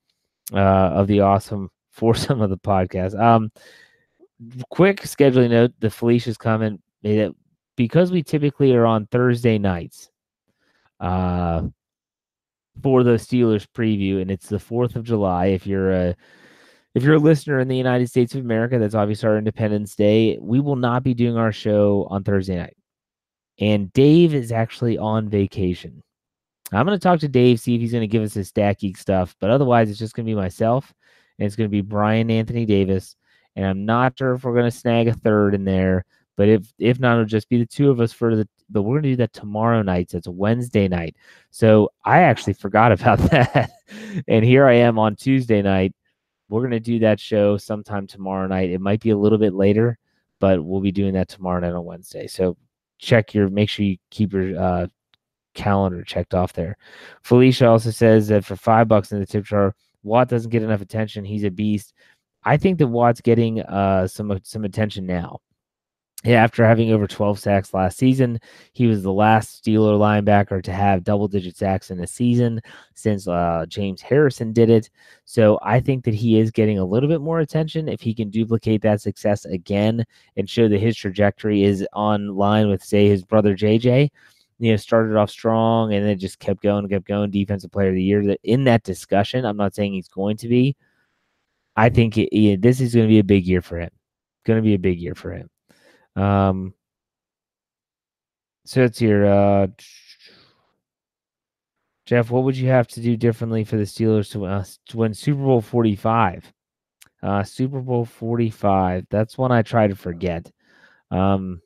uh, 0.53 0.57
of 0.57 1.07
the 1.07 1.21
awesome 1.21 1.71
foursome 1.91 2.41
of 2.41 2.51
the 2.51 2.59
podcast. 2.59 3.19
Um, 3.19 3.51
quick 4.71 5.03
scheduling 5.03 5.51
note, 5.51 5.73
the 5.81 5.91
Felicia's 5.91 6.37
comment 6.37 6.81
because 7.77 8.11
we 8.11 8.23
typically 8.23 8.75
are 8.75 8.87
on 8.87 9.07
Thursday 9.07 9.59
nights 9.59 10.11
uh, 11.01 11.63
for 12.83 13.03
the 13.03 13.13
Steelers 13.13 13.67
preview, 13.67 14.21
and 14.21 14.31
it's 14.31 14.49
the 14.49 14.59
Fourth 14.59 14.97
of 14.97 15.05
July. 15.05 15.47
If 15.47 15.67
you're 15.67 15.93
a 15.93 16.17
if 16.95 17.03
you're 17.03 17.15
a 17.15 17.19
listener 17.19 17.59
in 17.59 17.69
the 17.69 17.77
United 17.77 18.09
States 18.09 18.35
of 18.35 18.41
America, 18.41 18.79
that's 18.79 18.95
obviously 18.95 19.29
our 19.29 19.39
Independence 19.39 19.97
Day. 19.97 20.39
We 20.41 20.61
will 20.61 20.77
not 20.77 21.03
be 21.03 21.13
doing 21.13 21.37
our 21.37 21.53
show 21.53 22.07
on 22.09 22.23
Thursday 22.23 22.57
night, 22.57 22.77
and 23.59 23.93
Dave 23.93 24.35
is 24.35 24.53
actually 24.53 24.99
on 24.99 25.29
vacation. 25.29 26.03
I'm 26.73 26.87
going 26.87 26.99
to 26.99 27.03
talk 27.03 27.21
to 27.21 27.29
Dave, 27.29 27.61
see 27.61 27.75
if 27.75 27.81
he's 27.81 27.93
going 27.93 28.03
to 28.03 28.09
give 28.09 28.23
us 28.23 28.35
his 28.35 28.49
Stat 28.49 28.81
Geek 28.81 28.97
stuff, 28.97 29.37
but 29.41 29.51
otherwise, 29.51 29.91
it's 29.91 29.99
just 29.99 30.15
going 30.15 30.27
to 30.27 30.31
be 30.31 30.35
myself, 30.35 30.93
and 31.39 31.47
it's 31.47 31.57
going 31.57 31.69
to 31.69 31.73
be 31.73 31.83
Brian 31.83 32.31
Anthony 32.31 32.67
Davis, 32.67 33.17
and 33.55 33.65
I'm 33.65 33.85
not 33.85 34.19
sure 34.19 34.35
if 34.35 34.45
we're 34.45 34.55
going 34.55 34.71
to 34.71 34.77
snag 34.77 35.09
a 35.09 35.13
third 35.13 35.55
in 35.55 35.65
there. 35.65 36.05
But 36.37 36.49
if 36.49 36.73
if 36.79 36.99
not, 36.99 37.15
it'll 37.15 37.25
just 37.27 37.49
be 37.49 37.59
the 37.59 37.67
two 37.67 37.91
of 37.91 38.01
us 38.01 38.13
for 38.13 38.35
the. 38.35 38.49
But 38.71 38.83
we're 38.83 38.99
gonna 38.99 39.13
do 39.13 39.17
that 39.17 39.33
tomorrow 39.33 39.83
night. 39.83 40.11
So 40.11 40.19
it's 40.19 40.29
Wednesday 40.29 40.89
night. 40.89 41.17
So 41.51 41.91
I 42.05 42.21
actually 42.21 42.55
forgot 42.55 42.93
about 42.93 43.19
that, 43.31 43.71
and 44.27 44.45
here 44.45 44.67
I 44.67 44.75
am 44.75 44.99
on 44.99 45.17
Tuesday 45.17 45.63
night. 45.63 45.95
We're 46.49 46.63
gonna 46.63 46.81
do 46.81 46.99
that 47.01 47.21
show 47.21 47.57
sometime 47.57 48.07
tomorrow 48.07 48.47
night. 48.47 48.71
It 48.71 48.81
might 48.81 49.01
be 49.01 49.11
a 49.11 49.17
little 49.17 49.39
bit 49.39 49.55
later, 49.55 49.99
but 50.41 50.65
we'll 50.65 50.81
be 50.81 50.93
doing 50.93 51.15
that 51.15 51.29
tomorrow 51.29 51.61
night 51.61 51.73
on 51.73 51.85
Wednesday. 51.85 52.27
So 52.27 52.57
check 52.99 53.35
your. 53.35 53.49
Make 53.49 53.69
sure 53.69 53.85
you 53.85 53.97
keep 54.11 54.33
your 54.33 54.59
uh, 54.59 54.87
calendar 55.55 56.03
checked 56.03 56.35
off 56.35 56.53
there. 56.53 56.77
Felicia 57.23 57.69
also 57.69 57.91
says 57.91 58.29
that 58.29 58.45
for 58.45 58.57
five 58.57 58.89
bucks 58.89 59.13
in 59.13 59.21
the 59.21 59.27
tip 59.27 59.45
jar, 59.45 59.75
Watt 60.03 60.29
doesn't 60.29 60.51
get 60.51 60.63
enough 60.63 60.81
attention. 60.81 61.25
He's 61.25 61.45
a 61.45 61.51
beast. 61.51 61.95
I 62.45 62.57
think 62.57 62.79
that 62.79 62.89
Watt's 62.89 63.21
getting 63.21 63.63
uh, 63.63 64.07
some 64.07 64.39
some 64.43 64.65
attention 64.65 65.07
now. 65.07 65.41
After 66.27 66.65
having 66.65 66.91
over 66.91 67.07
12 67.07 67.39
sacks 67.39 67.75
last 67.75 67.99
season, 67.99 68.41
he 68.73 68.87
was 68.87 69.03
the 69.03 69.13
last 69.13 69.63
Steeler 69.63 69.99
linebacker 69.99 70.63
to 70.63 70.73
have 70.73 71.05
double 71.05 71.29
digit 71.29 71.55
sacks 71.55 71.91
in 71.91 72.01
a 72.01 72.07
season 72.07 72.63
since 72.95 73.29
uh, 73.29 73.67
James 73.69 74.01
Harrison 74.01 74.53
did 74.55 74.71
it. 74.71 74.89
So 75.27 75.59
I 75.63 75.81
think 75.81 76.03
that 76.05 76.15
he 76.15 76.39
is 76.39 76.51
getting 76.51 76.79
a 76.79 76.85
little 76.85 77.11
bit 77.11 77.21
more 77.21 77.41
attention. 77.41 77.89
If 77.89 78.01
he 78.01 78.15
can 78.15 78.31
duplicate 78.31 78.81
that 78.83 79.03
success 79.03 79.45
again 79.45 80.03
and 80.37 80.49
show 80.49 80.67
that 80.67 80.81
his 80.81 80.97
trajectory 80.97 81.63
is 81.63 81.87
on 81.93 82.35
line 82.35 82.69
with, 82.69 82.83
say, 82.83 83.07
his 83.07 83.23
brother 83.23 83.55
JJ, 83.55 84.09
you 84.61 84.71
know, 84.71 84.77
started 84.77 85.17
off 85.17 85.29
strong 85.29 85.93
and 85.93 86.07
then 86.07 86.19
just 86.19 86.39
kept 86.39 86.63
going, 86.63 86.89
kept 86.89 87.07
going. 87.07 87.31
Defensive 87.31 87.71
player 87.71 87.89
of 87.89 87.97
the 87.97 88.03
year. 88.03 88.25
That 88.25 88.41
in 88.45 88.65
that 88.65 88.83
discussion, 88.83 89.45
I'm 89.45 89.59
not 89.59 89.75
saying 89.75 89.93
he's 89.93 90.09
going 90.09 90.39
to 90.39 90.49
be. 90.49 90.75
I 91.77 91.91
think 91.91 92.17
it, 92.17 92.63
this 92.63 92.81
is 92.81 92.95
going 92.95 93.07
to 93.07 93.13
be 93.13 93.19
a 93.19 93.25
big 93.25 93.47
year 93.47 93.61
for 93.61 93.79
him. 93.79 93.91
Going 94.47 94.59
to 94.59 94.63
be 94.63 94.75
a 94.75 94.79
big 94.79 94.99
year 94.99 95.15
for 95.15 95.33
him. 95.33 95.51
Um, 96.17 96.75
so 98.65 98.83
it's 98.83 99.01
your 99.01 99.27
uh, 99.27 99.67
Jeff. 102.07 102.31
What 102.31 102.45
would 102.45 102.57
you 102.57 102.69
have 102.69 102.87
to 102.89 103.01
do 103.01 103.17
differently 103.17 103.65
for 103.65 103.77
the 103.77 103.83
Steelers 103.85 104.31
to, 104.33 104.47
uh, 104.47 104.65
to 104.89 104.97
win 104.97 105.15
Super 105.15 105.43
Bowl 105.43 105.61
Forty 105.61 105.97
Five? 105.97 106.53
Uh, 107.23 107.43
Super 107.43 107.81
Bowl 107.81 108.05
Forty 108.05 108.51
Five. 108.51 109.07
That's 109.11 109.39
one 109.39 109.53
I 109.53 109.63
try 109.63 109.87
to 109.87 109.97
forget. 109.97 110.51
Um, 111.11 111.61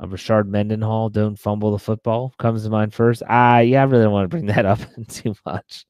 uh, 0.00 0.06
Rashard 0.06 0.46
Mendenhall, 0.46 1.08
don't 1.08 1.38
fumble 1.38 1.72
the 1.72 1.78
football, 1.78 2.32
comes 2.38 2.62
to 2.62 2.70
mind 2.70 2.94
first. 2.94 3.22
Ah, 3.28 3.58
yeah, 3.58 3.80
I 3.80 3.84
really 3.84 4.04
don't 4.04 4.12
want 4.12 4.24
to 4.24 4.28
bring 4.28 4.46
that 4.46 4.64
up 4.64 4.78
too 5.08 5.34
much. 5.44 5.86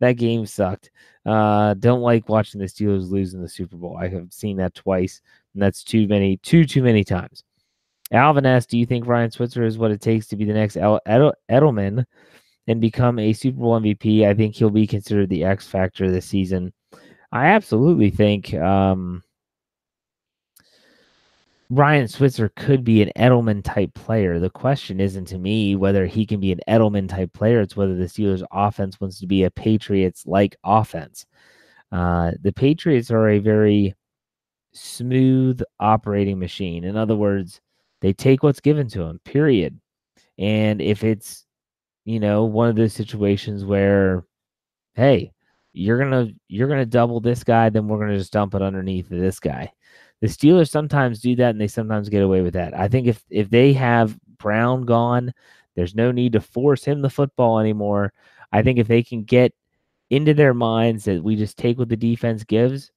That 0.00 0.14
game 0.14 0.46
sucked. 0.46 0.90
Uh, 1.24 1.74
don't 1.74 2.00
like 2.00 2.28
watching 2.28 2.60
the 2.60 2.66
Steelers 2.66 3.10
lose 3.10 3.34
in 3.34 3.40
the 3.40 3.48
Super 3.48 3.76
Bowl. 3.76 3.96
I 3.96 4.08
have 4.08 4.32
seen 4.32 4.56
that 4.56 4.74
twice, 4.74 5.20
and 5.54 5.62
that's 5.62 5.84
too 5.84 6.06
many, 6.08 6.38
too 6.38 6.64
too 6.64 6.82
many 6.82 7.04
times. 7.04 7.44
Alvin 8.12 8.46
asks, 8.46 8.70
"Do 8.70 8.78
you 8.78 8.86
think 8.86 9.06
Ryan 9.06 9.30
Switzer 9.30 9.64
is 9.64 9.78
what 9.78 9.90
it 9.90 10.00
takes 10.00 10.26
to 10.28 10.36
be 10.36 10.44
the 10.44 10.52
next 10.52 10.76
Edelman 10.76 12.04
and 12.68 12.80
become 12.80 13.18
a 13.18 13.32
Super 13.32 13.60
Bowl 13.60 13.80
MVP? 13.80 14.26
I 14.26 14.34
think 14.34 14.54
he'll 14.54 14.70
be 14.70 14.86
considered 14.86 15.28
the 15.28 15.44
X 15.44 15.66
factor 15.66 16.10
this 16.10 16.26
season. 16.26 16.72
I 17.32 17.46
absolutely 17.48 18.10
think." 18.10 18.54
Um, 18.54 19.22
Ryan 21.72 22.06
Switzer 22.06 22.50
could 22.54 22.84
be 22.84 23.00
an 23.00 23.10
Edelman 23.16 23.64
type 23.64 23.94
player. 23.94 24.38
The 24.38 24.50
question 24.50 25.00
isn't 25.00 25.24
to 25.26 25.38
me 25.38 25.74
whether 25.74 26.04
he 26.04 26.26
can 26.26 26.38
be 26.38 26.52
an 26.52 26.60
Edelman 26.68 27.08
type 27.08 27.32
player. 27.32 27.62
It's 27.62 27.74
whether 27.74 27.96
the 27.96 28.04
Steelers 28.04 28.44
offense 28.52 29.00
wants 29.00 29.18
to 29.20 29.26
be 29.26 29.44
a 29.44 29.50
Patriots 29.50 30.26
like 30.26 30.54
offense. 30.64 31.24
Uh, 31.90 32.32
the 32.42 32.52
Patriots 32.52 33.10
are 33.10 33.26
a 33.30 33.38
very 33.38 33.94
smooth 34.72 35.60
operating 35.80 36.38
machine. 36.38 36.84
In 36.84 36.96
other 36.96 37.16
words, 37.16 37.60
they 38.00 38.12
take 38.12 38.42
what's 38.42 38.60
given 38.60 38.88
to 38.88 39.00
them, 39.00 39.20
period. 39.24 39.80
And 40.38 40.80
if 40.80 41.04
it's, 41.04 41.46
you 42.04 42.20
know, 42.20 42.44
one 42.44 42.68
of 42.68 42.76
those 42.76 42.92
situations 42.92 43.64
where, 43.64 44.24
hey, 44.94 45.32
you're 45.72 45.98
gonna 45.98 46.28
you're 46.48 46.68
gonna 46.68 46.86
double 46.86 47.20
this 47.20 47.44
guy, 47.44 47.70
then 47.70 47.88
we're 47.88 47.98
gonna 48.00 48.18
just 48.18 48.32
dump 48.32 48.54
it 48.54 48.62
underneath 48.62 49.08
this 49.08 49.40
guy. 49.40 49.72
The 50.20 50.28
Steelers 50.28 50.70
sometimes 50.70 51.20
do 51.20 51.36
that, 51.36 51.50
and 51.50 51.60
they 51.60 51.68
sometimes 51.68 52.08
get 52.08 52.22
away 52.22 52.42
with 52.42 52.54
that. 52.54 52.78
I 52.78 52.88
think 52.88 53.06
if 53.06 53.22
if 53.30 53.50
they 53.50 53.72
have 53.74 54.18
Brown 54.38 54.84
gone, 54.84 55.32
there's 55.74 55.94
no 55.94 56.12
need 56.12 56.32
to 56.34 56.40
force 56.40 56.84
him 56.84 57.02
the 57.02 57.10
football 57.10 57.58
anymore. 57.58 58.12
I 58.52 58.62
think 58.62 58.78
if 58.78 58.88
they 58.88 59.02
can 59.02 59.24
get 59.24 59.52
into 60.10 60.34
their 60.34 60.54
minds 60.54 61.04
that 61.06 61.22
we 61.24 61.36
just 61.36 61.56
take 61.56 61.78
what 61.78 61.88
the 61.88 61.96
defense 61.96 62.44
gives, 62.44 62.90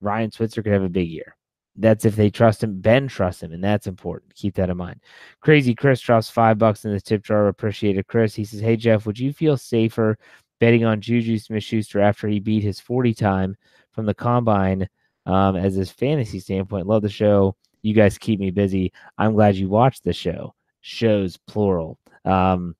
Ryan 0.00 0.30
Switzer 0.30 0.62
could 0.62 0.72
have 0.72 0.82
a 0.82 0.88
big 0.88 1.08
year. 1.08 1.36
That's 1.76 2.04
if 2.04 2.16
they 2.16 2.30
trust 2.30 2.62
him. 2.62 2.80
Ben 2.80 3.08
trusts 3.08 3.42
him, 3.42 3.52
and 3.52 3.62
that's 3.62 3.86
important. 3.86 4.34
Keep 4.34 4.56
that 4.56 4.70
in 4.70 4.76
mind. 4.76 5.00
Crazy 5.40 5.74
Chris 5.74 6.00
drops 6.00 6.28
five 6.28 6.58
bucks 6.58 6.84
in 6.84 6.92
the 6.92 7.00
tip 7.00 7.24
jar. 7.24 7.48
Appreciate 7.48 7.96
it, 7.96 8.06
Chris. 8.06 8.34
He 8.34 8.44
says, 8.44 8.60
Hey, 8.60 8.76
Jeff, 8.76 9.06
would 9.06 9.18
you 9.18 9.32
feel 9.32 9.56
safer 9.56 10.18
betting 10.58 10.84
on 10.84 11.00
Juju 11.00 11.38
Smith 11.38 11.62
Schuster 11.62 12.00
after 12.00 12.28
he 12.28 12.40
beat 12.40 12.62
his 12.62 12.80
40 12.80 13.14
time 13.14 13.56
from 13.92 14.04
the 14.04 14.14
combine 14.14 14.88
um, 15.26 15.56
as 15.56 15.74
his 15.74 15.90
fantasy 15.90 16.40
standpoint? 16.40 16.86
Love 16.86 17.02
the 17.02 17.08
show. 17.08 17.56
You 17.82 17.94
guys 17.94 18.18
keep 18.18 18.40
me 18.40 18.50
busy. 18.50 18.92
I'm 19.16 19.32
glad 19.32 19.56
you 19.56 19.68
watched 19.68 20.04
the 20.04 20.12
show. 20.12 20.54
Shows 20.82 21.36
plural. 21.46 21.98
Um, 22.24 22.74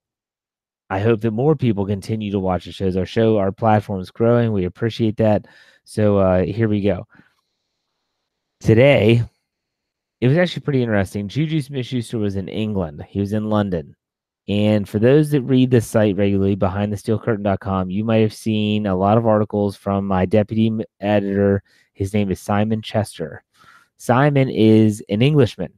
I 0.90 0.98
hope 0.98 1.20
that 1.20 1.30
more 1.30 1.54
people 1.54 1.86
continue 1.86 2.32
to 2.32 2.40
watch 2.40 2.64
the 2.64 2.72
shows. 2.72 2.96
Our 2.96 3.06
show, 3.06 3.38
our 3.38 3.52
platform 3.52 4.00
is 4.00 4.10
growing. 4.10 4.52
We 4.52 4.64
appreciate 4.64 5.16
that. 5.18 5.46
So 5.84 6.18
uh, 6.18 6.44
here 6.44 6.68
we 6.68 6.80
go. 6.80 7.06
Today, 8.58 9.22
it 10.20 10.28
was 10.28 10.36
actually 10.36 10.62
pretty 10.62 10.82
interesting. 10.82 11.28
Juju 11.28 11.60
Smith 11.62 11.86
Schuster 11.86 12.18
was 12.18 12.36
in 12.36 12.48
England, 12.48 13.04
he 13.08 13.20
was 13.20 13.32
in 13.32 13.48
London. 13.48 13.94
And 14.48 14.88
for 14.88 14.98
those 14.98 15.30
that 15.30 15.42
read 15.42 15.70
the 15.70 15.80
site 15.80 16.16
regularly, 16.16 16.56
behindthesteelcurtain.com, 16.56 17.88
you 17.90 18.02
might 18.02 18.22
have 18.22 18.34
seen 18.34 18.86
a 18.86 18.96
lot 18.96 19.16
of 19.16 19.26
articles 19.26 19.76
from 19.76 20.06
my 20.06 20.26
deputy 20.26 20.72
editor. 21.00 21.62
His 21.92 22.12
name 22.12 22.32
is 22.32 22.40
Simon 22.40 22.82
Chester. 22.82 23.44
Simon 23.96 24.50
is 24.50 25.04
an 25.08 25.22
Englishman. 25.22 25.72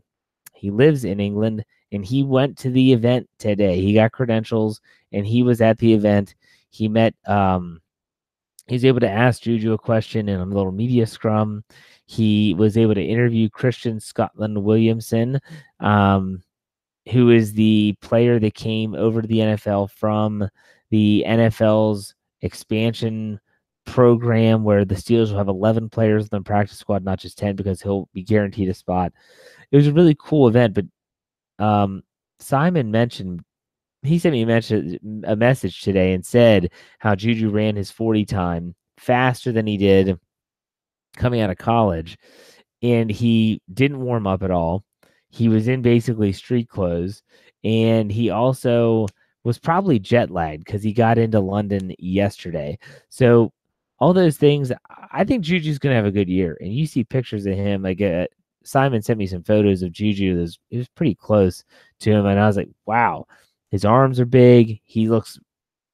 He 0.55 0.71
lives 0.71 1.05
in 1.05 1.21
England 1.21 1.65
and 1.93 2.05
he 2.05 2.25
went 2.25 2.59
to 2.59 2.71
the 2.71 2.93
event 2.93 3.29
today. 3.39 3.81
He 3.81 3.95
got 3.95 4.13
credentials 4.13 4.81
and 5.13 5.27
he 5.27 5.43
was 5.43 5.61
at 5.61 5.79
the 5.79 5.93
event. 5.93 6.35
He 6.71 6.89
met 6.89 7.15
um 7.27 7.81
he's 8.67 8.85
able 8.85 9.01
to 9.01 9.11
ask 9.11 9.43
Juju 9.43 9.73
a 9.73 9.79
question 9.79 10.29
in 10.29 10.41
a 10.41 10.45
little 10.45 10.73
media 10.73 11.07
scrum. 11.07 11.63
He 12.07 12.55
was 12.55 12.77
able 12.77 12.95
to 12.95 13.03
interview 13.03 13.49
Christian 13.49 14.01
Scotland 14.01 14.63
Williamson, 14.63 15.39
um, 15.81 16.43
who 17.11 17.31
is 17.31 17.53
the 17.53 17.95
player 18.01 18.39
that 18.39 18.55
came 18.55 18.95
over 18.95 19.23
to 19.23 19.29
the 19.29 19.39
NFL 19.39 19.91
from 19.91 20.49
the 20.91 21.25
NFL's 21.27 22.15
expansion 22.43 23.41
program 23.85 24.63
where 24.63 24.85
the 24.85 24.95
Steelers 24.95 25.31
will 25.31 25.39
have 25.39 25.49
11 25.49 25.89
players 25.91 26.25
in 26.25 26.29
the 26.31 26.41
practice 26.43 26.79
squad, 26.79 27.05
not 27.05 27.19
just 27.19 27.39
10, 27.39 27.57
because 27.57 27.83
he'll 27.83 28.09
be 28.13 28.23
guaranteed 28.23 28.69
a 28.69 28.75
spot. 28.75 29.13
It 29.71 29.77
was 29.77 29.89
a 29.89 29.93
really 29.93 30.17
cool 30.19 30.49
event, 30.49 30.75
but 30.75 30.85
um, 31.63 32.03
Simon 32.41 32.91
mentioned 32.91 33.43
he 34.03 34.19
sent 34.19 34.33
me 34.33 34.43
a 34.43 35.37
message, 35.37 35.83
today 35.83 36.13
and 36.13 36.27
said 36.27 36.73
how 36.99 37.15
Juju 37.15 37.51
ran 37.51 37.77
his 37.77 37.91
40 37.91 38.25
time 38.25 38.75
faster 38.99 39.53
than 39.53 39.67
he 39.67 39.77
did 39.77 40.19
coming 41.17 41.41
out 41.41 41.51
of 41.51 41.57
college. 41.57 42.19
And 42.83 43.09
he 43.11 43.61
didn't 43.73 44.01
warm 44.01 44.27
up 44.27 44.43
at 44.43 44.51
all. 44.51 44.85
He 45.31 45.49
was 45.49 45.69
in 45.69 45.83
basically 45.83 46.33
street 46.33 46.69
clothes. 46.69 47.23
And 47.63 48.11
he 48.11 48.31
also 48.31 49.07
was 49.45 49.59
probably 49.59 50.01
jet 50.01 50.31
lagged 50.31 50.65
because 50.65 50.83
he 50.83 50.93
got 50.93 51.17
into 51.17 51.39
London 51.39 51.95
yesterday. 52.01 52.79
So, 53.09 53.53
all 54.01 54.13
those 54.13 54.37
things, 54.37 54.73
I 55.13 55.23
think 55.23 55.45
Juju's 55.45 55.79
going 55.79 55.93
to 55.93 55.97
have 55.97 56.07
a 56.07 56.11
good 56.11 56.29
year. 56.29 56.59
And 56.61 56.75
you 56.75 56.87
see 56.87 57.05
pictures 57.05 57.47
of 57.47 57.55
him. 57.55 57.83
Like 57.83 58.01
uh, 58.01 58.27
Simon 58.65 59.03
sent 59.03 59.19
me 59.19 59.27
some 59.27 59.43
photos 59.43 59.83
of 59.83 59.93
Juju. 59.93 60.37
It 60.37 60.41
was, 60.41 60.59
it 60.71 60.79
was 60.79 60.89
pretty 60.89 61.15
close 61.15 61.65
to 62.01 62.11
him. 62.11 62.27
And 62.27 62.39
I 62.39 62.47
was 62.47 62.57
like, 62.57 62.71
wow 62.87 63.27
his 63.73 63.87
arms 63.87 64.21
are 64.21 64.27
big. 64.27 64.81
He 64.85 65.09
looks 65.09 65.41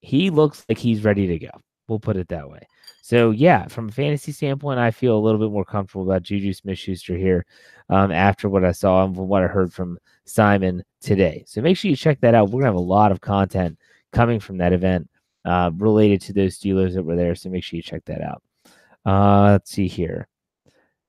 he 0.00 0.30
looks 0.30 0.64
like 0.68 0.78
he's 0.78 1.04
ready 1.04 1.26
to 1.28 1.38
go. 1.38 1.50
We'll 1.88 2.00
put 2.00 2.16
it 2.16 2.28
that 2.28 2.50
way. 2.50 2.60
So 3.02 3.30
yeah, 3.30 3.66
from 3.68 3.88
a 3.88 3.92
fantasy 3.92 4.32
standpoint, 4.32 4.78
I 4.78 4.90
feel 4.90 5.16
a 5.16 5.20
little 5.20 5.40
bit 5.40 5.52
more 5.52 5.64
comfortable 5.64 6.02
about 6.02 6.24
Juju 6.24 6.52
Smith 6.52 6.78
Schuster 6.78 7.16
here 7.16 7.46
um, 7.88 8.12
after 8.12 8.48
what 8.48 8.64
I 8.64 8.72
saw 8.72 9.04
and 9.04 9.16
what 9.16 9.42
I 9.42 9.46
heard 9.46 9.72
from 9.72 9.98
Simon 10.26 10.82
today. 11.00 11.44
So 11.46 11.62
make 11.62 11.76
sure 11.76 11.88
you 11.88 11.96
check 11.96 12.20
that 12.20 12.34
out. 12.34 12.50
We're 12.50 12.60
gonna 12.60 12.72
have 12.72 12.74
a 12.74 12.80
lot 12.80 13.12
of 13.12 13.20
content 13.20 13.78
coming 14.12 14.40
from 14.40 14.58
that 14.58 14.72
event 14.72 15.08
uh, 15.44 15.70
related 15.76 16.20
to 16.22 16.32
those 16.32 16.58
Steelers 16.58 16.94
that 16.94 17.04
were 17.04 17.16
there. 17.16 17.36
So 17.36 17.48
make 17.48 17.64
sure 17.64 17.76
you 17.76 17.82
check 17.82 18.04
that 18.06 18.22
out. 18.22 18.42
Uh, 19.06 19.52
let's 19.52 19.70
see 19.70 19.86
here. 19.86 20.27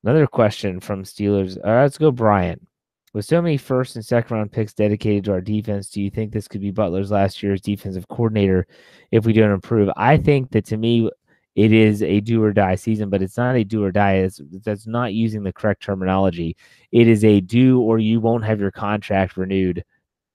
Another 0.03 0.27
question 0.27 0.79
from 0.79 1.03
Steelers. 1.03 1.57
All 1.57 1.71
right, 1.71 1.81
let's 1.83 1.97
go, 1.97 2.11
Brian. 2.11 2.65
With 3.13 3.25
so 3.25 3.41
many 3.41 3.57
first 3.57 3.95
and 3.95 4.05
second 4.05 4.35
round 4.35 4.51
picks 4.51 4.73
dedicated 4.73 5.25
to 5.25 5.31
our 5.31 5.41
defense, 5.41 5.89
do 5.89 6.01
you 6.01 6.09
think 6.09 6.31
this 6.31 6.47
could 6.47 6.61
be 6.61 6.71
Butler's 6.71 7.11
last 7.11 7.41
year 7.41 7.53
as 7.53 7.61
defensive 7.61 8.07
coordinator 8.07 8.67
if 9.11 9.25
we 9.25 9.33
don't 9.33 9.51
improve? 9.51 9.89
I 9.97 10.17
think 10.17 10.51
that 10.51 10.65
to 10.65 10.77
me, 10.77 11.09
it 11.55 11.73
is 11.73 12.03
a 12.03 12.21
do 12.21 12.41
or 12.41 12.53
die 12.53 12.75
season, 12.75 13.09
but 13.09 13.21
it's 13.21 13.35
not 13.35 13.55
a 13.55 13.63
do 13.63 13.83
or 13.83 13.91
die. 13.91 14.17
It's, 14.17 14.39
that's 14.63 14.87
not 14.87 15.13
using 15.13 15.43
the 15.43 15.51
correct 15.51 15.81
terminology. 15.81 16.55
It 16.91 17.07
is 17.07 17.25
a 17.25 17.41
do 17.41 17.81
or 17.81 17.99
you 17.99 18.21
won't 18.21 18.45
have 18.45 18.61
your 18.61 18.71
contract 18.71 19.35
renewed 19.35 19.83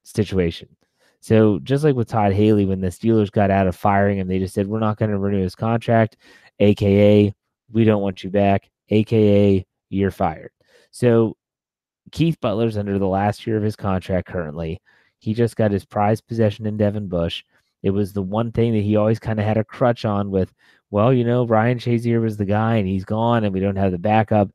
situation. 0.02 0.68
So 1.20 1.58
just 1.60 1.84
like 1.84 1.94
with 1.94 2.08
Todd 2.08 2.34
Haley, 2.34 2.66
when 2.66 2.82
the 2.82 2.88
Steelers 2.88 3.30
got 3.30 3.50
out 3.50 3.66
of 3.66 3.76
firing 3.76 4.18
him, 4.18 4.28
they 4.28 4.40
just 4.40 4.52
said, 4.52 4.66
we're 4.66 4.80
not 4.80 4.98
going 4.98 5.10
to 5.10 5.16
renew 5.16 5.42
his 5.42 5.54
contract, 5.54 6.18
AKA, 6.58 7.34
we 7.72 7.84
don't 7.84 8.02
want 8.02 8.22
you 8.22 8.28
back, 8.28 8.68
AKA, 8.90 9.66
you're 9.90 10.10
fired. 10.10 10.50
So 10.90 11.36
Keith 12.12 12.38
Butler's 12.40 12.76
under 12.76 12.98
the 12.98 13.06
last 13.06 13.46
year 13.46 13.56
of 13.56 13.62
his 13.62 13.76
contract 13.76 14.28
currently. 14.28 14.80
He 15.18 15.34
just 15.34 15.56
got 15.56 15.70
his 15.70 15.84
prized 15.84 16.26
possession 16.26 16.66
in 16.66 16.76
Devin 16.76 17.08
Bush. 17.08 17.44
It 17.82 17.90
was 17.90 18.12
the 18.12 18.22
one 18.22 18.52
thing 18.52 18.72
that 18.72 18.82
he 18.82 18.96
always 18.96 19.18
kind 19.18 19.38
of 19.38 19.44
had 19.44 19.56
a 19.56 19.64
crutch 19.64 20.04
on 20.04 20.30
with, 20.30 20.52
well, 20.90 21.12
you 21.12 21.24
know, 21.24 21.46
Ryan 21.46 21.78
Shazier 21.78 22.20
was 22.20 22.36
the 22.36 22.44
guy 22.44 22.76
and 22.76 22.88
he's 22.88 23.04
gone 23.04 23.44
and 23.44 23.52
we 23.52 23.60
don't 23.60 23.76
have 23.76 23.92
the 23.92 23.98
backup. 23.98 24.50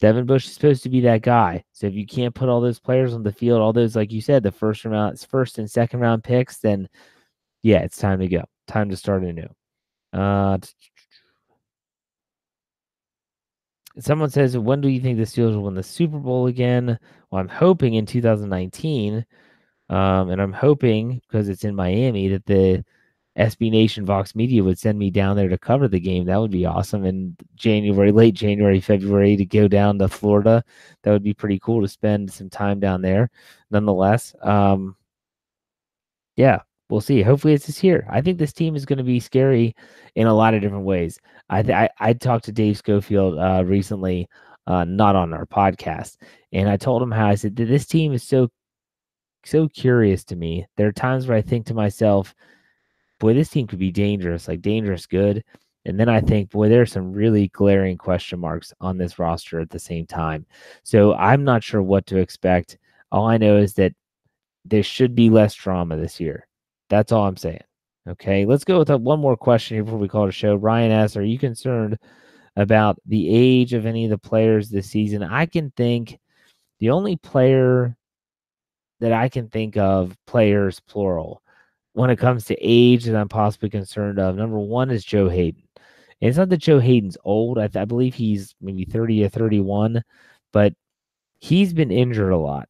Devin 0.00 0.26
Bush 0.26 0.46
is 0.46 0.54
supposed 0.54 0.82
to 0.84 0.88
be 0.88 1.00
that 1.00 1.22
guy. 1.22 1.64
So 1.72 1.86
if 1.86 1.94
you 1.94 2.06
can't 2.06 2.34
put 2.34 2.48
all 2.48 2.60
those 2.60 2.78
players 2.78 3.14
on 3.14 3.22
the 3.22 3.32
field, 3.32 3.60
all 3.60 3.72
those, 3.72 3.96
like 3.96 4.12
you 4.12 4.20
said, 4.20 4.42
the 4.42 4.52
first 4.52 4.84
round, 4.84 5.18
first 5.28 5.58
and 5.58 5.70
second 5.70 6.00
round 6.00 6.22
picks, 6.22 6.58
then 6.58 6.88
yeah, 7.62 7.78
it's 7.78 7.98
time 7.98 8.20
to 8.20 8.28
go. 8.28 8.44
Time 8.66 8.90
to 8.90 8.96
start 8.96 9.24
anew. 9.24 9.48
Uh, 10.12 10.58
someone 13.98 14.30
says, 14.30 14.56
when 14.56 14.80
do 14.80 14.88
you 14.88 15.00
think 15.00 15.18
the 15.18 15.24
Steelers 15.24 15.54
will 15.54 15.64
win 15.64 15.74
the 15.74 15.82
Super 15.82 16.18
Bowl 16.18 16.46
again? 16.46 16.98
Well, 17.30 17.40
I'm 17.40 17.48
hoping 17.48 17.94
in 17.94 18.06
2019. 18.06 19.24
Um, 19.90 20.30
and 20.30 20.40
I'm 20.40 20.52
hoping 20.52 21.20
because 21.26 21.48
it's 21.48 21.64
in 21.64 21.74
Miami 21.74 22.28
that 22.28 22.44
the 22.46 22.84
SB 23.38 23.70
Nation 23.70 24.04
Vox 24.04 24.34
Media 24.34 24.62
would 24.62 24.78
send 24.78 24.98
me 24.98 25.10
down 25.10 25.36
there 25.36 25.48
to 25.48 25.56
cover 25.56 25.88
the 25.88 26.00
game. 26.00 26.26
That 26.26 26.40
would 26.40 26.50
be 26.50 26.66
awesome. 26.66 27.04
In 27.04 27.36
January, 27.54 28.12
late 28.12 28.34
January, 28.34 28.80
February, 28.80 29.36
to 29.36 29.44
go 29.46 29.68
down 29.68 29.98
to 29.98 30.08
Florida, 30.08 30.64
that 31.02 31.12
would 31.12 31.22
be 31.22 31.34
pretty 31.34 31.58
cool 31.60 31.80
to 31.80 31.88
spend 31.88 32.30
some 32.30 32.50
time 32.50 32.80
down 32.80 33.00
there. 33.00 33.30
Nonetheless, 33.70 34.34
um, 34.42 34.96
yeah, 36.36 36.60
we'll 36.88 37.00
see. 37.00 37.22
Hopefully, 37.22 37.54
it's 37.54 37.66
this 37.66 37.84
year. 37.84 38.06
I 38.10 38.20
think 38.20 38.38
this 38.38 38.52
team 38.52 38.76
is 38.76 38.86
going 38.86 38.98
to 38.98 39.04
be 39.04 39.20
scary 39.20 39.74
in 40.14 40.26
a 40.26 40.34
lot 40.34 40.54
of 40.54 40.60
different 40.60 40.84
ways. 40.84 41.18
I 41.50 41.60
I, 41.60 41.88
I 42.00 42.12
talked 42.12 42.44
to 42.46 42.52
Dave 42.52 42.78
Schofield 42.78 43.38
uh, 43.38 43.64
recently, 43.64 44.28
uh, 44.66 44.84
not 44.84 45.16
on 45.16 45.34
our 45.34 45.46
podcast, 45.46 46.16
and 46.52 46.68
I 46.68 46.76
told 46.76 47.02
him 47.02 47.10
how 47.10 47.28
I 47.28 47.34
said 47.34 47.56
this 47.56 47.86
team 47.86 48.12
is 48.12 48.22
so 48.22 48.48
so 49.44 49.68
curious 49.68 50.24
to 50.24 50.36
me. 50.36 50.66
There 50.76 50.88
are 50.88 50.92
times 50.92 51.26
where 51.26 51.38
I 51.38 51.42
think 51.42 51.66
to 51.66 51.74
myself, 51.74 52.34
"Boy, 53.20 53.34
this 53.34 53.50
team 53.50 53.66
could 53.66 53.78
be 53.78 53.92
dangerous, 53.92 54.48
like 54.48 54.62
dangerous 54.62 55.06
good." 55.06 55.44
And 55.84 55.98
then 55.98 56.08
I 56.08 56.20
think, 56.20 56.50
boy, 56.50 56.68
there 56.68 56.82
are 56.82 56.86
some 56.86 57.12
really 57.12 57.48
glaring 57.48 57.96
question 57.96 58.40
marks 58.40 58.74
on 58.80 58.98
this 58.98 59.18
roster 59.18 59.60
at 59.60 59.70
the 59.70 59.78
same 59.78 60.06
time. 60.06 60.44
So 60.82 61.14
I'm 61.14 61.44
not 61.44 61.64
sure 61.64 61.82
what 61.82 62.04
to 62.06 62.18
expect. 62.18 62.78
All 63.10 63.26
I 63.26 63.38
know 63.38 63.56
is 63.56 63.74
that 63.74 63.94
there 64.66 64.82
should 64.82 65.14
be 65.14 65.30
less 65.30 65.54
drama 65.54 65.96
this 65.96 66.20
year. 66.20 66.47
That's 66.88 67.12
all 67.12 67.26
I'm 67.26 67.36
saying. 67.36 67.62
Okay, 68.08 68.46
let's 68.46 68.64
go 68.64 68.78
with 68.78 68.90
uh, 68.90 68.98
one 68.98 69.20
more 69.20 69.36
question 69.36 69.76
here 69.76 69.84
before 69.84 69.98
we 69.98 70.08
call 70.08 70.24
it 70.24 70.30
a 70.30 70.32
show. 70.32 70.54
Ryan 70.54 70.92
asks, 70.92 71.16
"Are 71.16 71.24
you 71.24 71.38
concerned 71.38 71.98
about 72.56 72.98
the 73.06 73.28
age 73.28 73.74
of 73.74 73.86
any 73.86 74.04
of 74.04 74.10
the 74.10 74.18
players 74.18 74.70
this 74.70 74.90
season?" 74.90 75.22
I 75.22 75.46
can 75.46 75.70
think 75.76 76.18
the 76.78 76.90
only 76.90 77.16
player 77.16 77.96
that 79.00 79.12
I 79.12 79.28
can 79.28 79.48
think 79.48 79.76
of, 79.76 80.16
players 80.26 80.80
plural, 80.80 81.42
when 81.92 82.10
it 82.10 82.18
comes 82.18 82.44
to 82.46 82.56
age 82.60 83.04
that 83.04 83.16
I'm 83.16 83.28
possibly 83.28 83.70
concerned 83.70 84.18
of. 84.18 84.36
Number 84.36 84.58
one 84.58 84.90
is 84.90 85.04
Joe 85.04 85.28
Haden. 85.28 85.62
And 86.20 86.28
it's 86.28 86.38
not 86.38 86.48
that 86.48 86.58
Joe 86.58 86.80
Haden's 86.80 87.18
old. 87.24 87.58
I, 87.58 87.68
I 87.74 87.84
believe 87.84 88.14
he's 88.14 88.54
maybe 88.60 88.84
30 88.84 89.24
or 89.24 89.28
31, 89.28 90.02
but 90.52 90.74
he's 91.40 91.72
been 91.72 91.90
injured 91.90 92.32
a 92.32 92.36
lot. 92.36 92.68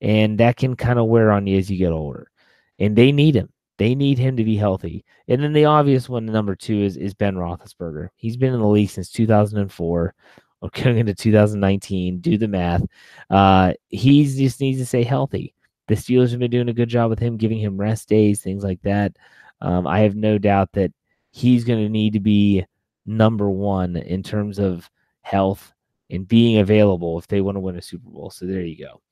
And 0.00 0.38
that 0.38 0.56
can 0.56 0.76
kind 0.76 0.98
of 0.98 1.06
wear 1.06 1.32
on 1.32 1.46
you 1.46 1.58
as 1.58 1.70
you 1.70 1.78
get 1.78 1.92
older. 1.92 2.30
And 2.78 2.94
they 2.96 3.12
need 3.12 3.34
him. 3.34 3.52
They 3.76 3.94
need 3.94 4.18
him 4.18 4.36
to 4.36 4.44
be 4.44 4.56
healthy. 4.56 5.04
And 5.28 5.42
then 5.42 5.52
the 5.52 5.64
obvious 5.64 6.08
one, 6.08 6.26
number 6.26 6.54
two, 6.54 6.82
is, 6.82 6.96
is 6.96 7.14
Ben 7.14 7.34
Roethlisberger. 7.34 8.08
He's 8.16 8.36
been 8.36 8.54
in 8.54 8.60
the 8.60 8.66
league 8.66 8.90
since 8.90 9.10
2004 9.10 10.14
or 10.60 10.70
going 10.82 10.98
into 10.98 11.14
2019. 11.14 12.20
Do 12.20 12.38
the 12.38 12.48
math. 12.48 12.84
Uh, 13.30 13.74
he 13.88 14.24
just 14.24 14.60
needs 14.60 14.78
to 14.78 14.86
stay 14.86 15.02
healthy. 15.02 15.54
The 15.88 15.94
Steelers 15.94 16.30
have 16.30 16.40
been 16.40 16.50
doing 16.50 16.68
a 16.68 16.74
good 16.74 16.88
job 16.88 17.10
with 17.10 17.18
him, 17.18 17.36
giving 17.36 17.58
him 17.58 17.76
rest 17.76 18.08
days, 18.08 18.40
things 18.40 18.64
like 18.64 18.80
that. 18.82 19.16
Um, 19.60 19.86
I 19.86 20.00
have 20.00 20.14
no 20.14 20.38
doubt 20.38 20.70
that 20.72 20.92
he's 21.30 21.64
going 21.64 21.82
to 21.84 21.88
need 21.88 22.14
to 22.14 22.20
be 22.20 22.64
number 23.06 23.50
one 23.50 23.96
in 23.96 24.22
terms 24.22 24.58
of 24.58 24.88
health 25.22 25.72
and 26.10 26.26
being 26.26 26.58
available 26.58 27.18
if 27.18 27.26
they 27.26 27.40
want 27.40 27.56
to 27.56 27.60
win 27.60 27.76
a 27.76 27.82
Super 27.82 28.08
Bowl. 28.08 28.30
So 28.30 28.46
there 28.46 28.62
you 28.62 28.78
go. 28.78 29.02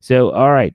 So, 0.00 0.30
all 0.30 0.52
right. 0.52 0.74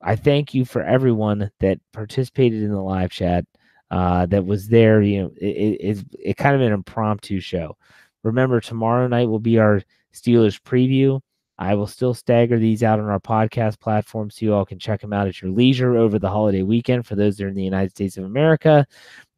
I 0.00 0.16
thank 0.16 0.54
you 0.54 0.64
for 0.64 0.82
everyone 0.82 1.50
that 1.60 1.78
participated 1.92 2.62
in 2.62 2.70
the 2.70 2.80
live 2.80 3.10
chat 3.10 3.44
uh, 3.90 4.26
that 4.26 4.46
was 4.46 4.68
there. 4.68 5.02
You 5.02 5.22
know, 5.22 5.32
it, 5.36 5.46
it, 5.46 6.04
it 6.18 6.36
kind 6.36 6.54
of 6.54 6.60
an 6.62 6.72
impromptu 6.72 7.40
show. 7.40 7.76
Remember, 8.22 8.60
tomorrow 8.60 9.06
night 9.08 9.28
will 9.28 9.40
be 9.40 9.58
our 9.58 9.82
Steelers 10.12 10.60
preview. 10.60 11.20
I 11.60 11.74
will 11.74 11.88
still 11.88 12.14
stagger 12.14 12.58
these 12.58 12.84
out 12.84 13.00
on 13.00 13.06
our 13.06 13.18
podcast 13.18 13.80
platform 13.80 14.30
so 14.30 14.46
you 14.46 14.54
all 14.54 14.64
can 14.64 14.78
check 14.78 15.00
them 15.00 15.12
out 15.12 15.26
at 15.26 15.42
your 15.42 15.50
leisure 15.50 15.96
over 15.96 16.18
the 16.18 16.30
holiday 16.30 16.62
weekend. 16.62 17.04
For 17.04 17.16
those 17.16 17.36
that 17.36 17.44
are 17.44 17.48
in 17.48 17.54
the 17.54 17.64
United 17.64 17.90
States 17.90 18.16
of 18.16 18.24
America, 18.24 18.86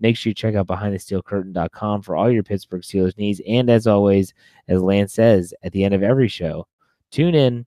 make 0.01 0.19
sure 0.19 0.31
you 0.31 0.35
check 0.35 0.55
out 0.55 0.67
behindthesteelcurtain.com 0.67 2.03
for 2.03 2.17
all 2.17 2.31
your 2.31 2.43
Pittsburgh 2.43 2.83
Steelers 2.83 3.17
needs. 3.17 3.41
And 3.49 3.71
as 3.71 3.87
always, 3.87 4.35
as 4.69 4.83
Lance 4.83 5.15
says 5.15 5.55
at 5.63 5.73
the 5.73 5.83
end 5.83 5.95
of 5.95 6.03
every 6.03 6.29
show, 6.29 6.67
tune 7.11 7.35
in, 7.35 7.65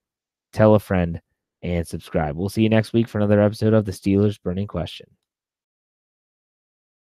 tell 0.52 0.76
a 0.76 0.80
friend, 0.80 1.20
and 1.64 1.88
subscribe. 1.88 2.36
We'll 2.36 2.50
see 2.50 2.62
you 2.62 2.70
next 2.70 2.94
week 2.94 3.08
for 3.08 3.18
another 3.18 3.42
episode 3.42 3.74
of 3.74 3.86
the 3.86 3.92
Steelers 3.92 4.40
Burning 4.42 4.68
Question. 4.68 5.08